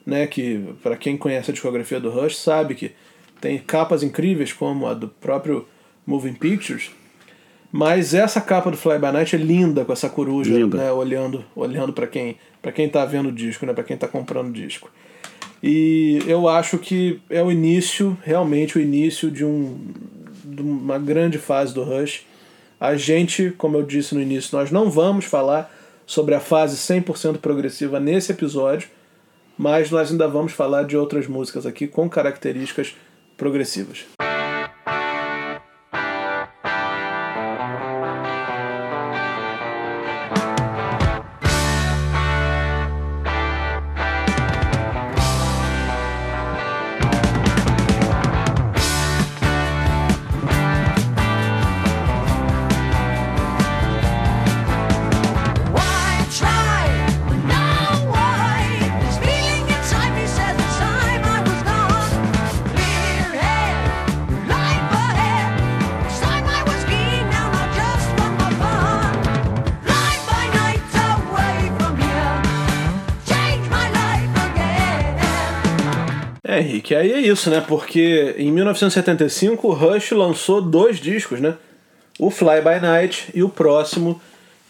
né, 0.05 0.27
que 0.27 0.74
para 0.81 0.98
quem 0.98 1.17
conhece 1.17 1.51
a 1.51 1.53
discografia 1.53 2.00
do 2.00 2.10
Rush 2.10 2.38
sabe 2.38 2.75
que 2.75 2.91
tem 3.39 3.57
capas 3.57 4.03
incríveis 4.03 4.53
como 4.53 4.88
a 4.88 4.93
do 4.93 5.07
próprio 5.07 5.67
Moving 6.05 6.33
Pictures, 6.33 6.91
mas 7.72 8.13
essa 8.13 8.39
capa 8.39 8.69
do 8.69 8.77
Fly 8.77 9.00
By 9.00 9.12
Night 9.12 9.36
é 9.36 9.39
linda 9.39 9.83
com 9.83 9.91
essa 9.91 10.10
coruja, 10.10 10.53
linda. 10.53 10.77
né, 10.77 10.91
olhando, 10.91 11.43
olhando 11.55 11.91
para 11.91 12.07
quem, 12.07 12.38
para 12.62 12.72
quem 12.72 12.88
tá 12.88 13.03
vendo 13.05 13.29
o 13.29 13.31
disco, 13.31 13.65
né, 13.65 13.74
para 13.74 13.83
quem 13.83 13.98
tá 13.98 14.07
comprando 14.07 14.50
o 14.50 14.53
disco. 14.53 14.91
E 15.62 16.19
eu 16.27 16.48
acho 16.48 16.77
que 16.77 17.22
é 17.29 17.41
o 17.41 17.51
início, 17.51 18.17
realmente 18.24 18.77
o 18.77 18.81
início 18.81 19.31
de 19.31 19.45
um 19.45 19.77
de 20.43 20.62
uma 20.62 21.00
grande 21.00 21.38
fase 21.38 21.74
do 21.74 21.83
Rush. 21.83 22.25
A 22.79 22.95
gente, 22.95 23.51
como 23.57 23.77
eu 23.77 23.83
disse 23.83 24.13
no 24.13 24.22
início, 24.22 24.57
nós 24.57 24.69
não 24.69 24.89
vamos 24.89 25.25
falar 25.25 25.74
sobre 26.05 26.36
a 26.36 26.39
fase 26.39 26.75
100% 26.75 27.38
progressiva 27.38 28.00
nesse 28.00 28.31
episódio 28.31 28.89
mas 29.57 29.91
nós 29.91 30.12
ainda 30.12 30.27
vamos 30.27 30.53
falar 30.53 30.83
de 30.83 30.98
outras 30.98 31.27
músicas 31.27 31.65
aqui 31.65 31.88
com 31.88 32.10
características 32.10 32.95
progressivas. 33.38 34.05
Que 76.93 76.97
aí 76.97 77.12
é 77.12 77.19
isso, 77.19 77.50
né? 77.50 77.59
Porque 77.59 78.35
em 78.38 78.51
1975 78.51 79.67
o 79.67 79.73
Rush 79.73 80.12
lançou 80.12 80.62
dois 80.62 81.00
discos, 81.00 81.41
né? 81.41 81.55
O 82.19 82.29
Fly 82.29 82.62
By 82.62 82.79
Night 82.79 83.31
e 83.33 83.41
o 83.41 83.50
próximo, 83.50 84.21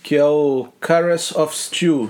que 0.02 0.16
é 0.16 0.24
o 0.24 0.70
Caress 0.80 1.36
of 1.36 1.54
Steel. 1.54 2.10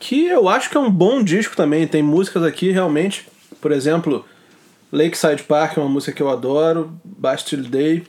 Que 0.00 0.26
eu 0.26 0.48
acho 0.48 0.68
que 0.68 0.76
é 0.76 0.80
um 0.80 0.90
bom 0.90 1.22
disco 1.22 1.54
também. 1.54 1.86
Tem 1.86 2.02
músicas 2.02 2.42
aqui 2.42 2.72
realmente, 2.72 3.28
por 3.60 3.70
exemplo, 3.70 4.24
Lakeside 4.90 5.44
Park 5.44 5.76
é 5.76 5.80
uma 5.80 5.90
música 5.90 6.10
que 6.10 6.20
eu 6.24 6.28
adoro, 6.28 6.98
Bastille 7.04 7.68
Day. 7.68 8.02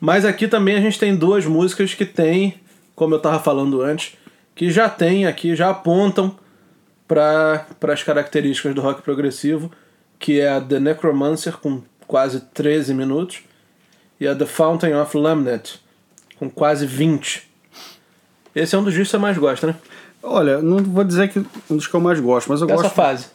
Mas 0.00 0.24
aqui 0.24 0.48
também 0.48 0.74
a 0.74 0.80
gente 0.80 0.98
tem 0.98 1.14
duas 1.14 1.46
músicas 1.46 1.94
que 1.94 2.04
tem, 2.04 2.56
como 2.96 3.14
eu 3.14 3.18
estava 3.18 3.38
falando 3.38 3.82
antes, 3.82 4.16
que 4.56 4.68
já 4.68 4.88
tem 4.88 5.28
aqui, 5.28 5.54
já 5.54 5.70
apontam 5.70 6.36
para 7.06 7.68
as 7.82 8.02
características 8.02 8.74
do 8.74 8.80
rock 8.80 9.00
progressivo 9.00 9.70
que 10.20 10.38
é 10.38 10.50
a 10.50 10.60
The 10.60 10.78
Necromancer, 10.78 11.56
com 11.56 11.82
quase 12.06 12.40
13 12.40 12.92
minutos, 12.94 13.42
e 14.20 14.28
a 14.28 14.36
The 14.36 14.44
Fountain 14.44 14.94
of 14.94 15.16
Lamnet, 15.16 15.80
com 16.38 16.48
quase 16.48 16.86
20. 16.86 17.50
Esse 18.54 18.76
é 18.76 18.78
um 18.78 18.84
dos 18.84 18.92
discos 18.92 19.08
que 19.08 19.12
você 19.12 19.18
mais 19.18 19.38
gosta, 19.38 19.66
né? 19.66 19.74
Olha, 20.22 20.60
não 20.60 20.76
vou 20.78 21.02
dizer 21.02 21.28
que 21.28 21.38
um 21.70 21.76
dos 21.76 21.86
que 21.86 21.94
eu 21.94 22.00
mais 22.00 22.20
gosto, 22.20 22.48
mas 22.48 22.60
eu 22.60 22.66
dessa 22.66 22.82
gosto. 22.82 22.94
Dessa 22.94 23.02
fase. 23.02 23.26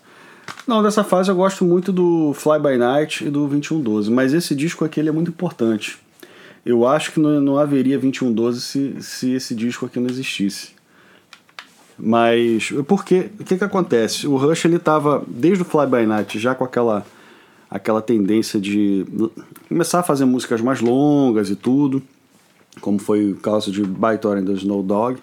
Não, 0.67 0.83
dessa 0.83 1.03
fase 1.03 1.31
eu 1.31 1.35
gosto 1.35 1.65
muito 1.65 1.91
do 1.91 2.33
Fly 2.35 2.59
By 2.59 2.77
Night 2.77 3.25
e 3.25 3.31
do 3.31 3.47
2112, 3.47 4.11
mas 4.11 4.31
esse 4.33 4.53
disco 4.53 4.85
aqui 4.85 4.99
ele 4.99 5.09
é 5.09 5.11
muito 5.11 5.31
importante. 5.31 5.97
Eu 6.63 6.87
acho 6.87 7.11
que 7.11 7.19
não, 7.19 7.41
não 7.41 7.57
haveria 7.57 7.97
2112 7.97 8.61
se, 8.61 9.01
se 9.01 9.31
esse 9.33 9.55
disco 9.55 9.87
aqui 9.87 9.99
não 9.99 10.09
existisse. 10.09 10.74
Mas 11.97 12.71
porque 12.87 13.29
o 13.39 13.43
que 13.43 13.57
que 13.57 13.63
acontece? 13.63 14.27
O 14.27 14.35
Rush 14.35 14.65
ele 14.65 14.79
tava 14.79 15.23
desde 15.27 15.61
o 15.61 15.65
Fly 15.65 15.87
By 15.87 16.05
Night 16.05 16.37
já 16.37 16.53
com 16.53 16.63
aquela 16.63 17.05
aquela 17.69 18.01
tendência 18.01 18.59
de 18.59 19.05
começar 19.67 19.99
a 19.99 20.03
fazer 20.03 20.23
músicas 20.23 20.61
mais 20.61 20.81
longas 20.81 21.49
e 21.49 21.55
tudo, 21.55 22.01
como 22.79 22.99
foi 22.99 23.31
o 23.31 23.35
caso 23.35 23.71
de 23.71 23.83
By 23.83 24.17
Tor 24.21 24.37
and 24.37 24.45
the 24.45 24.53
Snow 24.53 24.83
Dog 24.83 25.19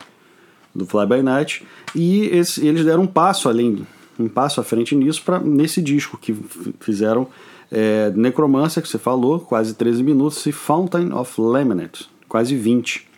do 0.74 0.84
Fly 0.86 1.06
By 1.06 1.22
Night, 1.22 1.64
e 1.94 2.24
esse, 2.26 2.66
eles 2.66 2.84
deram 2.84 3.02
um 3.02 3.06
passo 3.06 3.48
além, 3.48 3.86
um 4.18 4.28
passo 4.28 4.60
à 4.60 4.64
frente 4.64 4.94
nisso 4.94 5.22
para 5.22 5.38
nesse 5.38 5.80
disco 5.80 6.18
que 6.18 6.34
fizeram 6.80 7.28
é, 7.70 8.10
Necromancer, 8.14 8.82
que 8.82 8.88
você 8.88 8.98
falou, 8.98 9.40
quase 9.40 9.74
13 9.74 10.02
minutos, 10.02 10.44
e 10.46 10.52
Fountain 10.52 11.12
of 11.12 11.40
Laminate, 11.40 12.08
quase 12.28 12.54
20. 12.54 13.11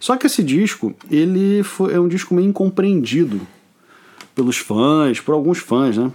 Só 0.00 0.16
que 0.16 0.26
esse 0.26 0.42
disco, 0.42 0.94
ele 1.10 1.62
foi, 1.62 1.92
é 1.92 2.00
um 2.00 2.08
disco 2.08 2.34
meio 2.34 2.48
incompreendido 2.48 3.40
pelos 4.34 4.56
fãs, 4.56 5.20
por 5.20 5.32
alguns 5.32 5.58
fãs, 5.58 5.98
né? 5.98 6.10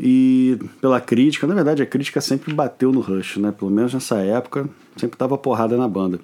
E 0.00 0.58
pela 0.80 1.00
crítica, 1.00 1.46
na 1.46 1.54
verdade 1.54 1.82
a 1.82 1.86
crítica 1.86 2.20
sempre 2.22 2.52
bateu 2.54 2.90
no 2.90 3.00
Rush, 3.00 3.36
né? 3.36 3.52
Pelo 3.52 3.70
menos 3.70 3.92
nessa 3.92 4.16
época, 4.16 4.68
sempre 4.96 5.16
tava 5.18 5.36
porrada 5.36 5.76
na 5.76 5.86
banda. 5.86 6.18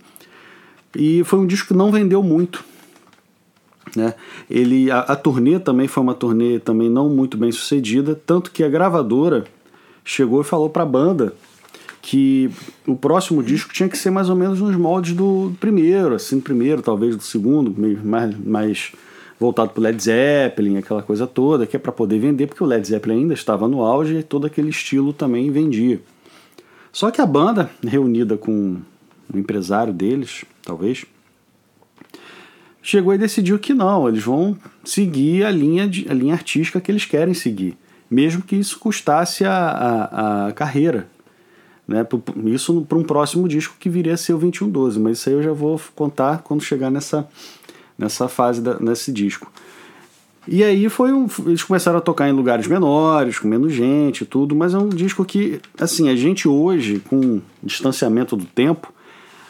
E 0.96 1.22
foi 1.24 1.38
um 1.38 1.46
disco 1.46 1.68
que 1.68 1.74
não 1.74 1.92
vendeu 1.92 2.22
muito. 2.22 2.64
Né? 3.94 4.14
Ele, 4.48 4.90
a, 4.90 5.00
a 5.00 5.16
turnê 5.16 5.58
também 5.58 5.86
foi 5.86 6.02
uma 6.02 6.14
turnê 6.14 6.58
também 6.58 6.88
não 6.88 7.10
muito 7.10 7.36
bem 7.36 7.52
sucedida, 7.52 8.14
tanto 8.14 8.50
que 8.50 8.64
a 8.64 8.68
gravadora 8.68 9.44
chegou 10.02 10.40
e 10.40 10.44
falou 10.44 10.70
para 10.70 10.82
a 10.82 10.86
banda 10.86 11.34
que 12.02 12.50
o 12.84 12.96
próximo 12.96 13.42
disco 13.44 13.72
tinha 13.72 13.88
que 13.88 13.96
ser 13.96 14.10
mais 14.10 14.28
ou 14.28 14.34
menos 14.34 14.60
nos 14.60 14.74
moldes 14.76 15.14
do 15.14 15.54
primeiro, 15.60 16.16
assim, 16.16 16.36
do 16.36 16.42
primeiro, 16.42 16.82
talvez 16.82 17.14
do 17.14 17.22
segundo, 17.22 17.72
mais, 18.04 18.36
mais 18.36 18.92
voltado 19.38 19.70
para 19.70 19.84
Led 19.84 20.02
Zeppelin, 20.02 20.78
aquela 20.78 21.02
coisa 21.02 21.28
toda, 21.28 21.64
que 21.64 21.76
é 21.76 21.78
para 21.78 21.92
poder 21.92 22.18
vender, 22.18 22.48
porque 22.48 22.62
o 22.62 22.66
Led 22.66 22.86
Zeppelin 22.86 23.20
ainda 23.20 23.34
estava 23.34 23.68
no 23.68 23.82
auge 23.82 24.16
e 24.16 24.22
todo 24.22 24.48
aquele 24.48 24.70
estilo 24.70 25.12
também 25.12 25.50
vendia. 25.52 26.00
Só 26.92 27.10
que 27.10 27.20
a 27.20 27.26
banda, 27.26 27.70
reunida 27.86 28.36
com 28.36 28.78
o 29.32 29.38
empresário 29.38 29.92
deles, 29.92 30.44
talvez, 30.62 31.06
chegou 32.82 33.14
e 33.14 33.18
decidiu 33.18 33.60
que 33.60 33.72
não, 33.72 34.08
eles 34.08 34.24
vão 34.24 34.58
seguir 34.84 35.44
a 35.44 35.50
linha, 35.52 35.88
de, 35.88 36.08
a 36.10 36.12
linha 36.12 36.34
artística 36.34 36.80
que 36.80 36.90
eles 36.90 37.04
querem 37.04 37.32
seguir, 37.32 37.78
mesmo 38.10 38.42
que 38.42 38.56
isso 38.56 38.78
custasse 38.80 39.44
a, 39.44 39.54
a, 39.54 40.46
a 40.48 40.52
carreira. 40.52 41.06
Né? 41.86 42.06
Isso 42.46 42.84
para 42.88 42.98
um 42.98 43.02
próximo 43.02 43.48
disco 43.48 43.76
que 43.78 43.88
viria 43.88 44.14
a 44.14 44.16
ser 44.16 44.34
o 44.34 44.38
2112, 44.38 45.00
mas 45.00 45.18
isso 45.18 45.28
aí 45.28 45.34
eu 45.34 45.42
já 45.42 45.52
vou 45.52 45.80
contar 45.94 46.42
quando 46.42 46.62
chegar 46.62 46.90
nessa, 46.90 47.28
nessa 47.98 48.28
fase, 48.28 48.60
da, 48.60 48.78
nesse 48.78 49.12
disco. 49.12 49.50
E 50.46 50.64
aí 50.64 50.88
foi 50.88 51.12
um, 51.12 51.28
eles 51.46 51.62
começaram 51.62 51.98
a 51.98 52.00
tocar 52.00 52.28
em 52.28 52.32
lugares 52.32 52.66
menores, 52.66 53.38
com 53.38 53.46
menos 53.46 53.72
gente, 53.72 54.24
tudo, 54.24 54.56
mas 54.56 54.74
é 54.74 54.78
um 54.78 54.88
disco 54.88 55.24
que, 55.24 55.60
assim, 55.78 56.08
a 56.08 56.16
gente 56.16 56.48
hoje, 56.48 57.00
com 57.08 57.40
distanciamento 57.62 58.36
do 58.36 58.44
tempo, 58.44 58.92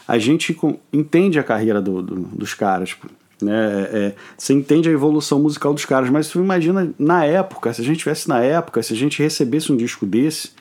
a 0.07 0.19
gente 0.19 0.55
entende 0.91 1.39
a 1.39 1.43
carreira 1.43 1.81
do, 1.81 2.01
do, 2.01 2.15
dos 2.15 2.53
caras. 2.53 2.95
Né? 3.41 3.53
É, 3.53 3.97
é, 3.97 4.15
você 4.37 4.53
entende 4.53 4.87
a 4.87 4.91
evolução 4.91 5.39
musical 5.39 5.73
dos 5.73 5.85
caras, 5.85 6.09
mas 6.09 6.27
você 6.27 6.37
imagina 6.37 6.93
na 6.99 7.25
época, 7.25 7.73
se 7.73 7.81
a 7.81 7.83
gente 7.83 7.97
tivesse 7.97 8.29
na 8.29 8.39
época, 8.41 8.83
se 8.83 8.93
a 8.93 8.95
gente 8.95 9.21
recebesse 9.21 9.71
um 9.71 9.77
disco 9.77 10.05
desse, 10.05 10.51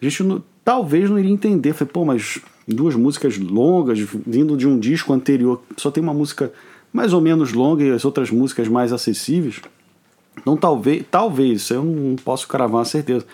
a 0.00 0.04
gente 0.04 0.22
não, 0.24 0.42
talvez 0.64 1.08
não 1.08 1.18
iria 1.18 1.30
entender. 1.30 1.72
Falei, 1.72 1.92
pô, 1.92 2.04
mas 2.04 2.40
duas 2.66 2.94
músicas 2.94 3.38
longas, 3.38 3.98
vindo 3.98 4.56
de 4.56 4.66
um 4.66 4.78
disco 4.78 5.12
anterior, 5.12 5.60
só 5.76 5.90
tem 5.90 6.02
uma 6.02 6.14
música 6.14 6.52
mais 6.92 7.12
ou 7.12 7.20
menos 7.20 7.52
longa 7.52 7.84
e 7.84 7.90
as 7.90 8.04
outras 8.04 8.30
músicas 8.30 8.68
mais 8.68 8.92
acessíveis. 8.92 9.60
Então 10.38 10.56
talvez, 10.56 11.04
talvez, 11.10 11.70
eu 11.70 11.84
não 11.84 12.16
posso 12.16 12.48
cravar 12.48 12.78
uma 12.78 12.84
certeza, 12.84 13.26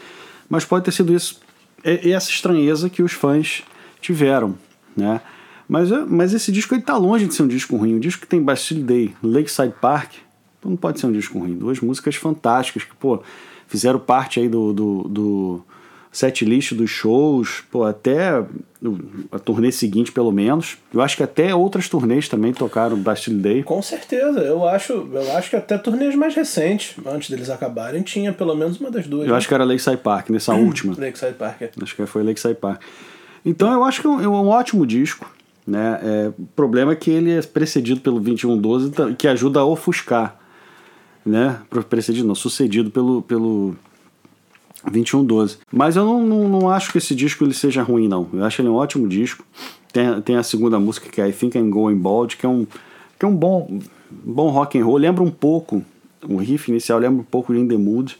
mas 0.48 0.64
pode 0.64 0.84
ter 0.84 0.92
sido 0.92 1.14
isso, 1.14 1.40
é, 1.84 2.10
essa 2.10 2.30
estranheza 2.30 2.90
que 2.90 3.02
os 3.02 3.12
fãs 3.12 3.62
tiveram, 4.00 4.56
né? 4.96 5.20
Mas, 5.68 5.90
é, 5.90 6.04
mas 6.04 6.32
esse 6.32 6.52
disco 6.52 6.74
ele 6.74 6.82
tá 6.82 6.96
longe 6.96 7.26
de 7.26 7.34
ser 7.34 7.42
um 7.42 7.48
disco 7.48 7.76
ruim. 7.76 7.96
O 7.96 8.00
disco 8.00 8.22
que 8.22 8.26
tem 8.26 8.40
Bastille 8.40 8.82
Day, 8.82 9.14
Lakeside 9.22 9.74
Park, 9.80 10.14
então 10.58 10.70
não 10.70 10.76
pode 10.76 11.00
ser 11.00 11.06
um 11.06 11.12
disco 11.12 11.38
ruim. 11.38 11.54
Duas 11.54 11.80
músicas 11.80 12.14
fantásticas 12.14 12.84
que, 12.84 12.94
pô, 12.94 13.20
fizeram 13.66 13.98
parte 13.98 14.38
aí 14.38 14.48
do, 14.48 14.72
do, 14.72 15.02
do 15.08 15.64
set 16.12 16.44
list 16.44 16.72
dos 16.72 16.90
shows, 16.90 17.62
pô, 17.70 17.84
até 17.84 18.44
a 19.32 19.38
turnê 19.38 19.70
seguinte, 19.70 20.12
pelo 20.12 20.32
menos. 20.32 20.78
Eu 20.92 21.00
acho 21.00 21.16
que 21.16 21.22
até 21.22 21.54
outras 21.54 21.88
turnês 21.88 22.28
também 22.28 22.52
tocaram 22.52 22.96
Bastille 22.96 23.40
Day. 23.40 23.62
Com 23.62 23.82
certeza. 23.82 24.40
Eu 24.40 24.66
acho, 24.66 24.92
eu 24.92 25.36
acho 25.36 25.50
que 25.50 25.56
até 25.56 25.76
turnês 25.76 26.14
mais 26.14 26.34
recentes, 26.34 26.96
antes 27.06 27.30
deles 27.30 27.50
acabarem, 27.50 28.02
tinha 28.02 28.32
pelo 28.32 28.54
menos 28.54 28.80
uma 28.80 28.90
das 28.90 29.06
duas. 29.06 29.26
Eu 29.26 29.32
né? 29.32 29.36
acho 29.36 29.48
que 29.48 29.54
era 29.54 29.64
Lakeside 29.64 29.98
Park, 29.98 30.30
nessa 30.30 30.54
última. 30.54 30.94
Lakeside 30.98 31.34
Park, 31.34 31.62
é. 31.62 31.70
Acho 31.82 31.96
que 31.96 32.06
foi 32.06 32.22
Lakeside 32.22 32.54
Park. 32.54 32.82
Então 33.44 33.72
eu 33.72 33.84
acho 33.84 34.00
que 34.00 34.06
é 34.06 34.10
um, 34.10 34.20
é 34.20 34.28
um 34.28 34.48
ótimo 34.48 34.86
disco. 34.86 35.30
Né? 35.66 36.00
É, 36.02 36.28
o 36.38 36.46
problema 36.54 36.92
é 36.92 36.96
que 36.96 37.10
ele 37.10 37.32
é 37.32 37.42
precedido 37.42 38.00
pelo 38.00 38.20
2112, 38.20 38.88
então, 38.88 39.14
que 39.14 39.26
ajuda 39.26 39.60
a 39.60 39.64
ofuscar. 39.64 40.38
Né? 41.24 41.58
Precedido, 41.90 42.26
não, 42.26 42.36
sucedido 42.36 42.90
pelo, 42.90 43.20
pelo 43.22 43.76
2112. 44.90 45.58
Mas 45.72 45.96
eu 45.96 46.04
não, 46.04 46.26
não, 46.26 46.48
não, 46.48 46.70
acho 46.70 46.92
que 46.92 46.98
esse 46.98 47.14
disco 47.14 47.44
ele 47.44 47.54
seja 47.54 47.82
ruim, 47.82 48.08
não. 48.08 48.28
Eu 48.32 48.44
acho 48.44 48.60
ele 48.60 48.68
um 48.68 48.74
ótimo 48.74 49.08
disco. 49.08 49.44
Tem, 49.92 50.20
tem 50.22 50.36
a 50.36 50.42
segunda 50.42 50.78
música 50.78 51.08
que 51.08 51.20
é 51.20 51.28
I 51.28 51.32
Think 51.32 51.58
I'm 51.58 51.70
Going 51.70 51.96
Bald, 51.96 52.36
que 52.36 52.46
é 52.46 52.48
um, 52.48 52.66
que 53.18 53.24
é 53.24 53.28
um 53.28 53.34
bom, 53.34 53.80
bom 54.10 54.48
rock 54.50 54.78
and 54.78 54.84
roll. 54.84 54.96
Lembra 54.96 55.22
um 55.22 55.30
pouco, 55.30 55.84
o 56.28 56.36
riff 56.36 56.70
inicial 56.70 56.98
lembra 56.98 57.20
um 57.20 57.24
pouco 57.24 57.52
de 57.52 57.60
In 57.60 57.68
The 57.68 57.76
Mood. 57.76 58.18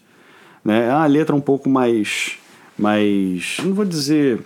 Né? 0.65 0.89
É 0.89 0.93
uma 0.93 1.07
letra 1.07 1.35
um 1.35 1.41
pouco 1.41 1.69
mais, 1.69 2.39
mais 2.79 3.59
não 3.63 3.73
vou 3.73 3.85
dizer 3.85 4.41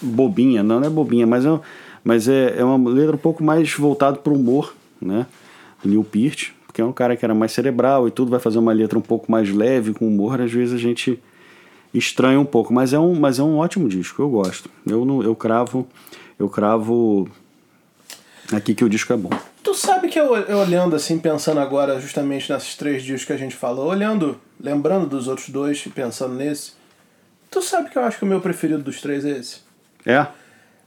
bobinha, 0.00 0.62
não, 0.62 0.80
não 0.80 0.86
é 0.86 0.90
bobinha, 0.90 1.26
mas 1.26 1.44
é, 1.44 1.60
mas 2.04 2.28
é, 2.28 2.58
é 2.58 2.64
uma 2.64 2.90
letra 2.90 3.16
um 3.16 3.18
pouco 3.18 3.42
mais 3.42 3.72
voltada 3.72 4.18
para 4.18 4.32
o 4.32 4.36
humor, 4.36 4.74
né? 5.00 5.26
Neil 5.84 6.04
Peart, 6.04 6.50
porque 6.78 6.82
é 6.82 6.84
um 6.84 6.92
cara 6.92 7.16
que 7.16 7.24
era 7.24 7.34
mais 7.34 7.50
cerebral 7.50 8.06
e 8.06 8.10
tudo, 8.12 8.30
vai 8.30 8.38
fazer 8.38 8.56
uma 8.56 8.72
letra 8.72 8.96
um 8.96 9.02
pouco 9.02 9.28
mais 9.32 9.50
leve, 9.50 9.92
com 9.92 10.06
humor, 10.06 10.40
às 10.40 10.52
vezes 10.52 10.72
a 10.72 10.78
gente 10.78 11.20
estranha 11.92 12.38
um 12.38 12.44
pouco, 12.44 12.72
mas 12.72 12.92
é 12.92 12.98
um, 13.00 13.18
mas 13.18 13.40
é 13.40 13.42
um 13.42 13.58
ótimo 13.58 13.88
disco, 13.88 14.22
eu 14.22 14.28
gosto. 14.28 14.70
Eu, 14.86 15.04
não, 15.04 15.20
eu 15.20 15.34
cravo, 15.34 15.88
eu 16.38 16.48
cravo 16.48 17.28
aqui 18.52 18.76
que 18.76 18.84
o 18.84 18.88
disco 18.88 19.12
é 19.12 19.16
bom. 19.16 19.30
Tu 19.60 19.74
sabe 19.74 20.06
que 20.06 20.20
eu, 20.20 20.36
eu, 20.36 20.58
olhando 20.58 20.94
assim, 20.94 21.18
pensando 21.18 21.58
agora 21.58 22.00
justamente 22.00 22.52
nesses 22.52 22.76
três 22.76 23.02
discos 23.02 23.24
que 23.24 23.32
a 23.32 23.36
gente 23.36 23.56
falou, 23.56 23.88
olhando, 23.88 24.40
lembrando 24.60 25.08
dos 25.08 25.26
outros 25.26 25.48
dois 25.48 25.84
e 25.84 25.90
pensando 25.90 26.34
nesse, 26.34 26.74
tu 27.50 27.60
sabe 27.60 27.90
que 27.90 27.98
eu 27.98 28.04
acho 28.04 28.18
que 28.18 28.24
o 28.24 28.28
meu 28.28 28.40
preferido 28.40 28.84
dos 28.84 29.00
três 29.00 29.24
é 29.24 29.30
esse? 29.30 29.62
É? 30.06 30.28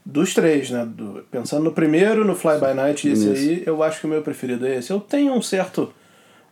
Dos 0.04 0.34
três, 0.34 0.70
né? 0.70 0.84
Do, 0.84 1.24
pensando 1.30 1.64
no 1.64 1.72
primeiro, 1.72 2.24
no 2.24 2.34
Fly 2.34 2.58
By 2.58 2.74
Night 2.74 3.08
e 3.08 3.12
esse 3.12 3.32
Isso. 3.32 3.50
aí, 3.50 3.62
eu 3.64 3.82
acho 3.82 4.00
que 4.00 4.06
o 4.06 4.10
meu 4.10 4.22
preferido 4.22 4.66
é 4.66 4.78
esse. 4.78 4.90
Eu 4.90 5.00
tenho 5.00 5.32
um 5.32 5.42
certo 5.42 5.92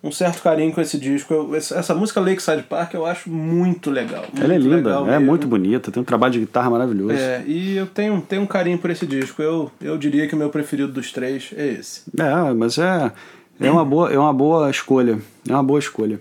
um 0.03 0.11
certo 0.11 0.43
carinho 0.43 0.73
com 0.73 0.81
esse 0.81 0.99
disco. 0.99 1.33
Eu, 1.33 1.55
essa 1.55 1.95
música 1.95 2.21
Lakeside 2.21 2.63
Park 2.63 2.95
eu 2.95 3.05
acho 3.05 3.31
muito 3.31 3.91
legal. 3.91 4.23
Muito 4.23 4.43
Ela 4.43 4.55
é 4.55 4.59
linda, 4.59 4.91
é 4.91 5.05
mesmo. 5.05 5.27
muito 5.27 5.47
bonita, 5.47 5.91
tem 5.91 6.01
um 6.01 6.05
trabalho 6.05 6.33
de 6.33 6.41
guitarra 6.41 6.71
maravilhoso. 6.71 7.13
É, 7.13 7.43
e 7.47 7.77
eu 7.77 7.87
tenho, 7.87 8.21
tenho 8.23 8.43
um 8.43 8.47
carinho 8.47 8.79
por 8.79 8.91
esse 8.91 9.07
disco. 9.07 9.43
Eu, 9.43 9.71
eu 9.81 9.99
diria 9.99 10.27
que 10.27 10.35
o 10.35 10.39
meu 10.39 10.49
preferido 10.49 10.91
dos 10.91 11.13
três 11.13 11.51
é 11.57 11.67
esse. 11.67 12.03
É, 12.19 12.53
mas 12.55 12.79
é, 12.79 13.13
é, 13.61 13.71
uma, 13.71 13.85
boa, 13.85 14.11
é 14.11 14.19
uma 14.19 14.33
boa 14.33 14.71
escolha. 14.71 15.19
É 15.47 15.53
uma 15.53 15.63
boa 15.63 15.79
escolha. 15.79 16.21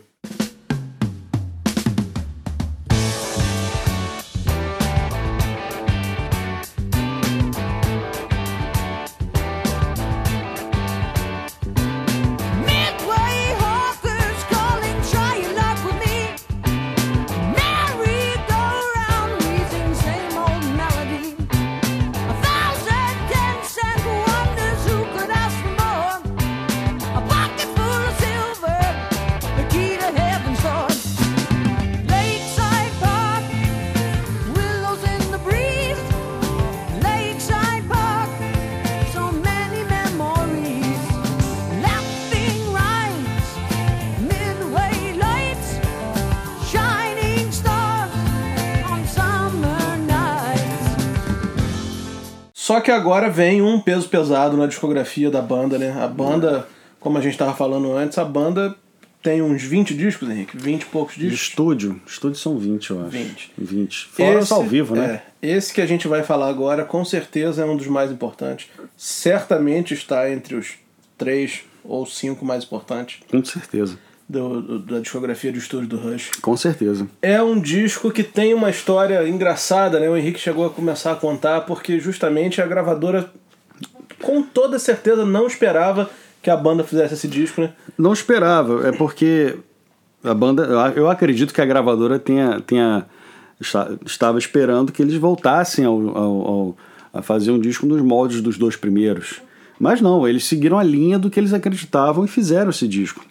Só 52.70 52.80
que 52.80 52.92
agora 52.92 53.32
vem 53.32 53.64
um 53.64 53.80
peso 53.80 54.08
pesado 54.08 54.56
na 54.56 54.68
discografia 54.68 55.32
da 55.32 55.42
banda, 55.42 55.80
né? 55.80 55.92
A 56.00 56.08
banda, 56.08 56.68
como 57.00 57.18
a 57.18 57.22
gente 57.22 57.32
estava 57.32 57.52
falando 57.56 57.92
antes, 57.94 58.16
a 58.20 58.24
banda 58.24 58.76
tem 59.24 59.42
uns 59.42 59.64
20 59.64 59.96
discos, 59.96 60.30
Henrique? 60.30 60.56
20 60.56 60.84
e 60.84 60.86
poucos 60.86 61.16
discos? 61.16 61.32
De 61.32 61.36
estúdio. 61.36 62.02
Estúdio 62.06 62.38
são 62.38 62.60
20, 62.60 62.90
eu 62.92 63.02
acho. 63.08 63.10
20. 63.10 63.52
20. 63.58 64.06
Fora 64.10 64.40
esse, 64.42 64.54
ao 64.54 64.64
vivo, 64.64 64.96
né? 64.96 65.20
É, 65.42 65.50
esse 65.50 65.74
que 65.74 65.82
a 65.82 65.86
gente 65.88 66.08
vai 66.08 66.22
falar 66.22 66.48
agora, 66.48 66.86
com 66.86 67.04
certeza 67.04 67.64
é 67.64 67.66
um 67.66 67.76
dos 67.76 67.88
mais 67.88 68.12
importantes. 68.12 68.70
Certamente 68.96 69.96
está 69.96 70.30
entre 70.30 70.54
os 70.54 70.74
três 71.18 71.62
ou 71.84 72.06
cinco 72.06 72.46
mais 72.46 72.64
importantes. 72.66 73.18
Com 73.32 73.44
certeza 73.44 73.98
do, 74.30 74.62
do, 74.62 74.80
da 74.80 75.00
discografia 75.00 75.52
de 75.52 75.58
estúdio 75.58 75.88
do 75.88 75.98
Rush. 75.98 76.30
Com 76.40 76.56
certeza. 76.56 77.08
É 77.22 77.42
um 77.42 77.60
disco 77.60 78.12
que 78.12 78.24
tem 78.24 78.54
uma 78.54 78.70
história 78.70 79.28
engraçada, 79.28 80.00
né? 80.00 80.08
O 80.08 80.16
Henrique 80.16 80.40
chegou 80.40 80.68
a 80.68 80.70
começar 80.70 81.14
a 81.14 81.16
contar 81.16 81.62
porque 81.62 82.00
justamente 82.00 82.62
a 82.62 82.68
gravadora, 82.68 83.32
com 84.22 84.44
toda 84.44 84.78
certeza, 84.78 85.26
não 85.26 85.48
esperava 85.48 86.10
que 86.44 86.50
a 86.50 86.56
banda 86.56 86.84
fizesse 86.84 87.16
esse 87.16 87.28
disco, 87.28 87.62
né? 87.62 87.74
Não 87.98 88.14
esperava, 88.14 88.88
é 88.88 88.92
porque 88.92 89.58
a 90.24 90.34
banda, 90.34 90.94
eu 90.96 91.10
acredito 91.10 91.54
que 91.54 91.62
a 91.62 91.66
gravadora 91.66 92.20
tenha, 92.20 92.62
tenha 92.62 93.06
estava 94.06 94.38
esperando 94.38 94.92
que 94.92 95.02
eles 95.02 95.16
voltassem 95.16 95.84
ao, 95.84 96.18
ao, 96.18 96.48
ao 96.48 96.78
a 97.12 97.22
fazer 97.22 97.52
um 97.52 97.60
disco 97.60 97.86
nos 97.86 98.02
moldes 98.02 98.40
dos 98.40 98.58
dois 98.58 98.76
primeiros 98.76 99.42
Mas 99.80 100.00
não, 100.00 100.28
eles 100.28 100.46
seguiram 100.46 100.78
a 100.78 100.84
linha 100.84 101.18
do 101.18 101.30
que 101.30 101.40
eles 101.40 101.54
acreditavam 101.54 102.24
e 102.24 102.28
fizeram 102.28 102.70
esse 102.70 102.88
disco. 102.88 103.26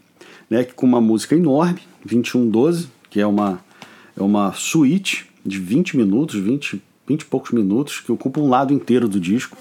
Né, 0.51 0.65
com 0.65 0.87
uma 0.87 1.01
música 1.01 1.35
enorme, 1.35 1.81
2112, 2.05 2.89
que 3.11 3.21
é 3.21 3.27
uma, 3.27 3.61
é 4.17 4.23
uma 4.23 4.53
suíte 4.53 5.29
de 5.45 5.59
20 5.59 5.97
minutos, 5.97 6.41
20, 6.41 6.83
20 7.07 7.21
e 7.21 7.25
poucos 7.27 7.51
minutos, 7.51 8.01
que 8.01 8.11
ocupa 8.11 8.41
um 8.41 8.49
lado 8.49 8.73
inteiro 8.73 9.09
do 9.09 9.21
disco, 9.21 9.57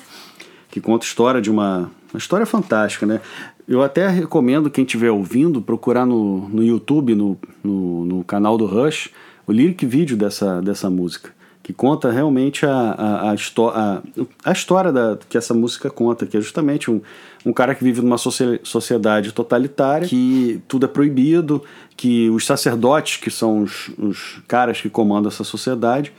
que 0.72 0.80
conta 0.80 1.06
a 1.06 1.08
história 1.08 1.42
de 1.42 1.52
uma, 1.52 1.92
uma 2.14 2.18
história 2.18 2.46
fantástica, 2.46 3.06
né? 3.06 3.22
Eu 3.68 3.84
até 3.84 4.08
recomendo 4.08 4.70
quem 4.70 4.86
estiver 4.86 5.12
ouvindo 5.12 5.62
procurar 5.62 6.06
no, 6.06 6.48
no 6.48 6.64
YouTube, 6.64 7.14
no, 7.16 7.38
no, 7.62 8.06
no 8.06 8.24
canal 8.24 8.58
do 8.58 8.66
Rush, 8.66 9.10
o 9.46 9.52
lyric 9.52 9.86
vídeo 9.86 10.16
dessa, 10.16 10.62
dessa 10.62 10.90
música 10.90 11.37
que 11.68 11.74
conta 11.74 12.10
realmente 12.10 12.66
a, 12.66 12.72
a, 12.72 13.32
a, 13.32 13.34
a, 13.34 14.02
a 14.46 14.52
história 14.54 14.90
da, 14.90 15.18
que 15.28 15.38
essa 15.38 15.54
música 15.54 15.90
conta, 15.90 16.26
que 16.26 16.38
é 16.38 16.40
justamente 16.40 16.90
um, 16.90 17.02
um 17.46 17.52
cara 17.52 17.76
que 17.76 17.84
vive 17.84 18.02
numa 18.02 18.18
sociedade 18.18 19.34
totalitária, 19.34 20.08
que 20.08 20.62
tudo 20.66 20.86
é 20.86 20.88
proibido, 20.88 21.62
que 21.98 22.30
os 22.30 22.46
sacerdotes, 22.46 23.18
que 23.18 23.30
são 23.30 23.64
os, 23.64 23.92
os 23.98 24.42
caras 24.48 24.80
que 24.80 24.90
comandam 24.90 25.28
essa 25.28 25.44
sociedade, 25.44 26.14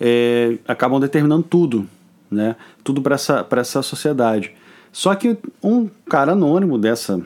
é, 0.00 0.56
acabam 0.66 0.98
determinando 0.98 1.42
tudo, 1.42 1.86
né? 2.30 2.56
tudo 2.82 3.02
para 3.02 3.16
essa, 3.16 3.46
essa 3.58 3.82
sociedade. 3.82 4.52
Só 4.90 5.14
que 5.14 5.36
um 5.62 5.86
cara 6.08 6.32
anônimo 6.32 6.78
dessa 6.78 7.20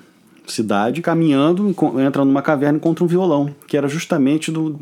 cidade, 0.49 1.01
caminhando, 1.01 1.73
entra 2.05 2.25
numa 2.25 2.43
caverna 2.43 2.77
e 2.77 2.81
encontra 2.81 3.05
um 3.05 3.07
violão, 3.07 3.55
que 3.69 3.77
era 3.77 3.87
justamente 3.87 4.51
do 4.51 4.81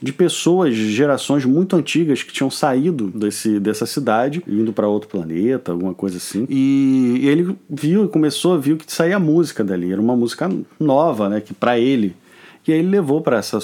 de 0.00 0.12
pessoas 0.12 0.74
de 0.74 0.92
gerações 0.92 1.44
muito 1.44 1.76
antigas 1.76 2.22
que 2.22 2.32
tinham 2.32 2.50
saído 2.50 3.08
desse, 3.08 3.58
dessa 3.58 3.86
cidade, 3.86 4.42
indo 4.46 4.72
para 4.72 4.88
outro 4.88 5.08
planeta, 5.08 5.72
alguma 5.72 5.94
coisa 5.94 6.16
assim. 6.16 6.46
E, 6.48 7.20
ele 7.24 7.56
viu, 7.68 8.08
começou 8.08 8.54
a 8.54 8.58
ver 8.58 8.76
que 8.76 8.92
saía 8.92 9.18
música 9.18 9.64
dali. 9.64 9.92
Era 9.92 10.00
uma 10.00 10.16
música 10.16 10.50
nova, 10.78 11.28
né? 11.28 11.40
Que 11.40 11.52
para 11.52 11.78
ele. 11.78 12.14
E 12.66 12.72
aí 12.72 12.80
ele 12.80 12.88
levou 12.88 13.22
para 13.22 13.38
essa 13.38 13.58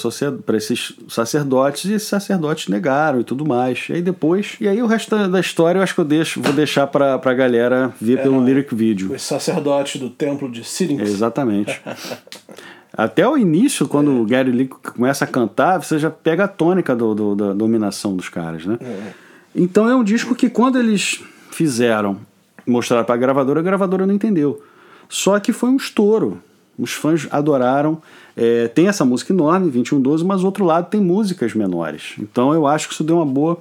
para 0.47 0.57
esses 0.57 0.95
sacerdotes 1.09 1.85
e 1.85 1.93
esses 1.93 2.09
sacerdotes 2.09 2.69
negaram 2.69 3.21
e 3.21 3.25
tudo 3.25 3.45
mais. 3.45 3.87
E 3.91 3.95
aí 3.95 4.03
depois, 4.03 4.57
e 4.59 4.67
aí 4.67 4.81
o 4.83 4.87
resto 4.87 5.29
da 5.29 5.41
história 5.41 5.79
eu 5.79 5.83
acho 5.83 5.95
que 5.95 6.01
eu 6.01 6.07
deixo, 6.07 6.41
vou 6.41 6.55
deixar 6.55 6.87
para 6.87 7.21
a 7.23 7.35
galera 7.35 7.93
ver 8.01 8.19
é, 8.19 8.23
pelo 8.23 8.43
lyric 8.43 8.75
video. 8.75 9.13
Os 9.13 9.21
sacerdotes 9.21 10.01
do 10.01 10.09
templo 10.09 10.51
de 10.51 10.65
Syrinx. 10.65 11.03
Exatamente. 11.03 11.83
Até 12.97 13.29
o 13.29 13.37
início, 13.37 13.89
quando 13.89 14.11
é. 14.11 14.15
o 14.15 14.25
Gary 14.25 14.53
Lee 14.53 14.69
começa 14.69 15.25
a 15.25 15.29
cantar, 15.29 15.83
você 15.83 15.99
já 15.99 16.11
pega 16.11 16.45
a 16.45 16.49
tônica 16.49 16.95
do, 16.95 17.15
do 17.15 17.35
da 17.35 17.53
dominação 17.53 18.17
dos 18.17 18.29
caras, 18.29 18.65
né? 18.65 18.79
É. 18.81 19.13
Então 19.55 19.89
é 19.89 19.95
um 19.95 20.05
disco 20.05 20.35
que 20.35 20.49
quando 20.49 20.79
eles 20.79 21.23
fizeram, 21.51 22.19
mostraram 22.67 23.05
para 23.05 23.15
a 23.15 23.19
gravadora, 23.19 23.61
a 23.61 23.63
gravadora 23.63 24.07
não 24.07 24.15
entendeu. 24.15 24.63
Só 25.09 25.39
que 25.39 25.53
foi 25.53 25.71
um 25.71 25.77
estouro. 25.77 26.41
Os 26.79 26.93
fãs 26.93 27.29
adoraram. 27.31 28.01
É, 28.37 28.67
tem 28.69 28.89
essa 28.89 29.05
música 29.05 29.33
enorme, 29.33 29.71
2112, 29.71 30.25
mas 30.25 30.41
do 30.41 30.47
outro 30.47 30.65
lado 30.65 30.89
tem 30.89 31.01
músicas 31.01 31.55
menores. 31.55 32.15
Então 32.19 32.53
eu 32.53 32.67
acho 32.67 32.89
que 32.89 32.95
isso 32.95 33.05
deu 33.05 33.17
uma 33.17 33.27
boa, 33.27 33.59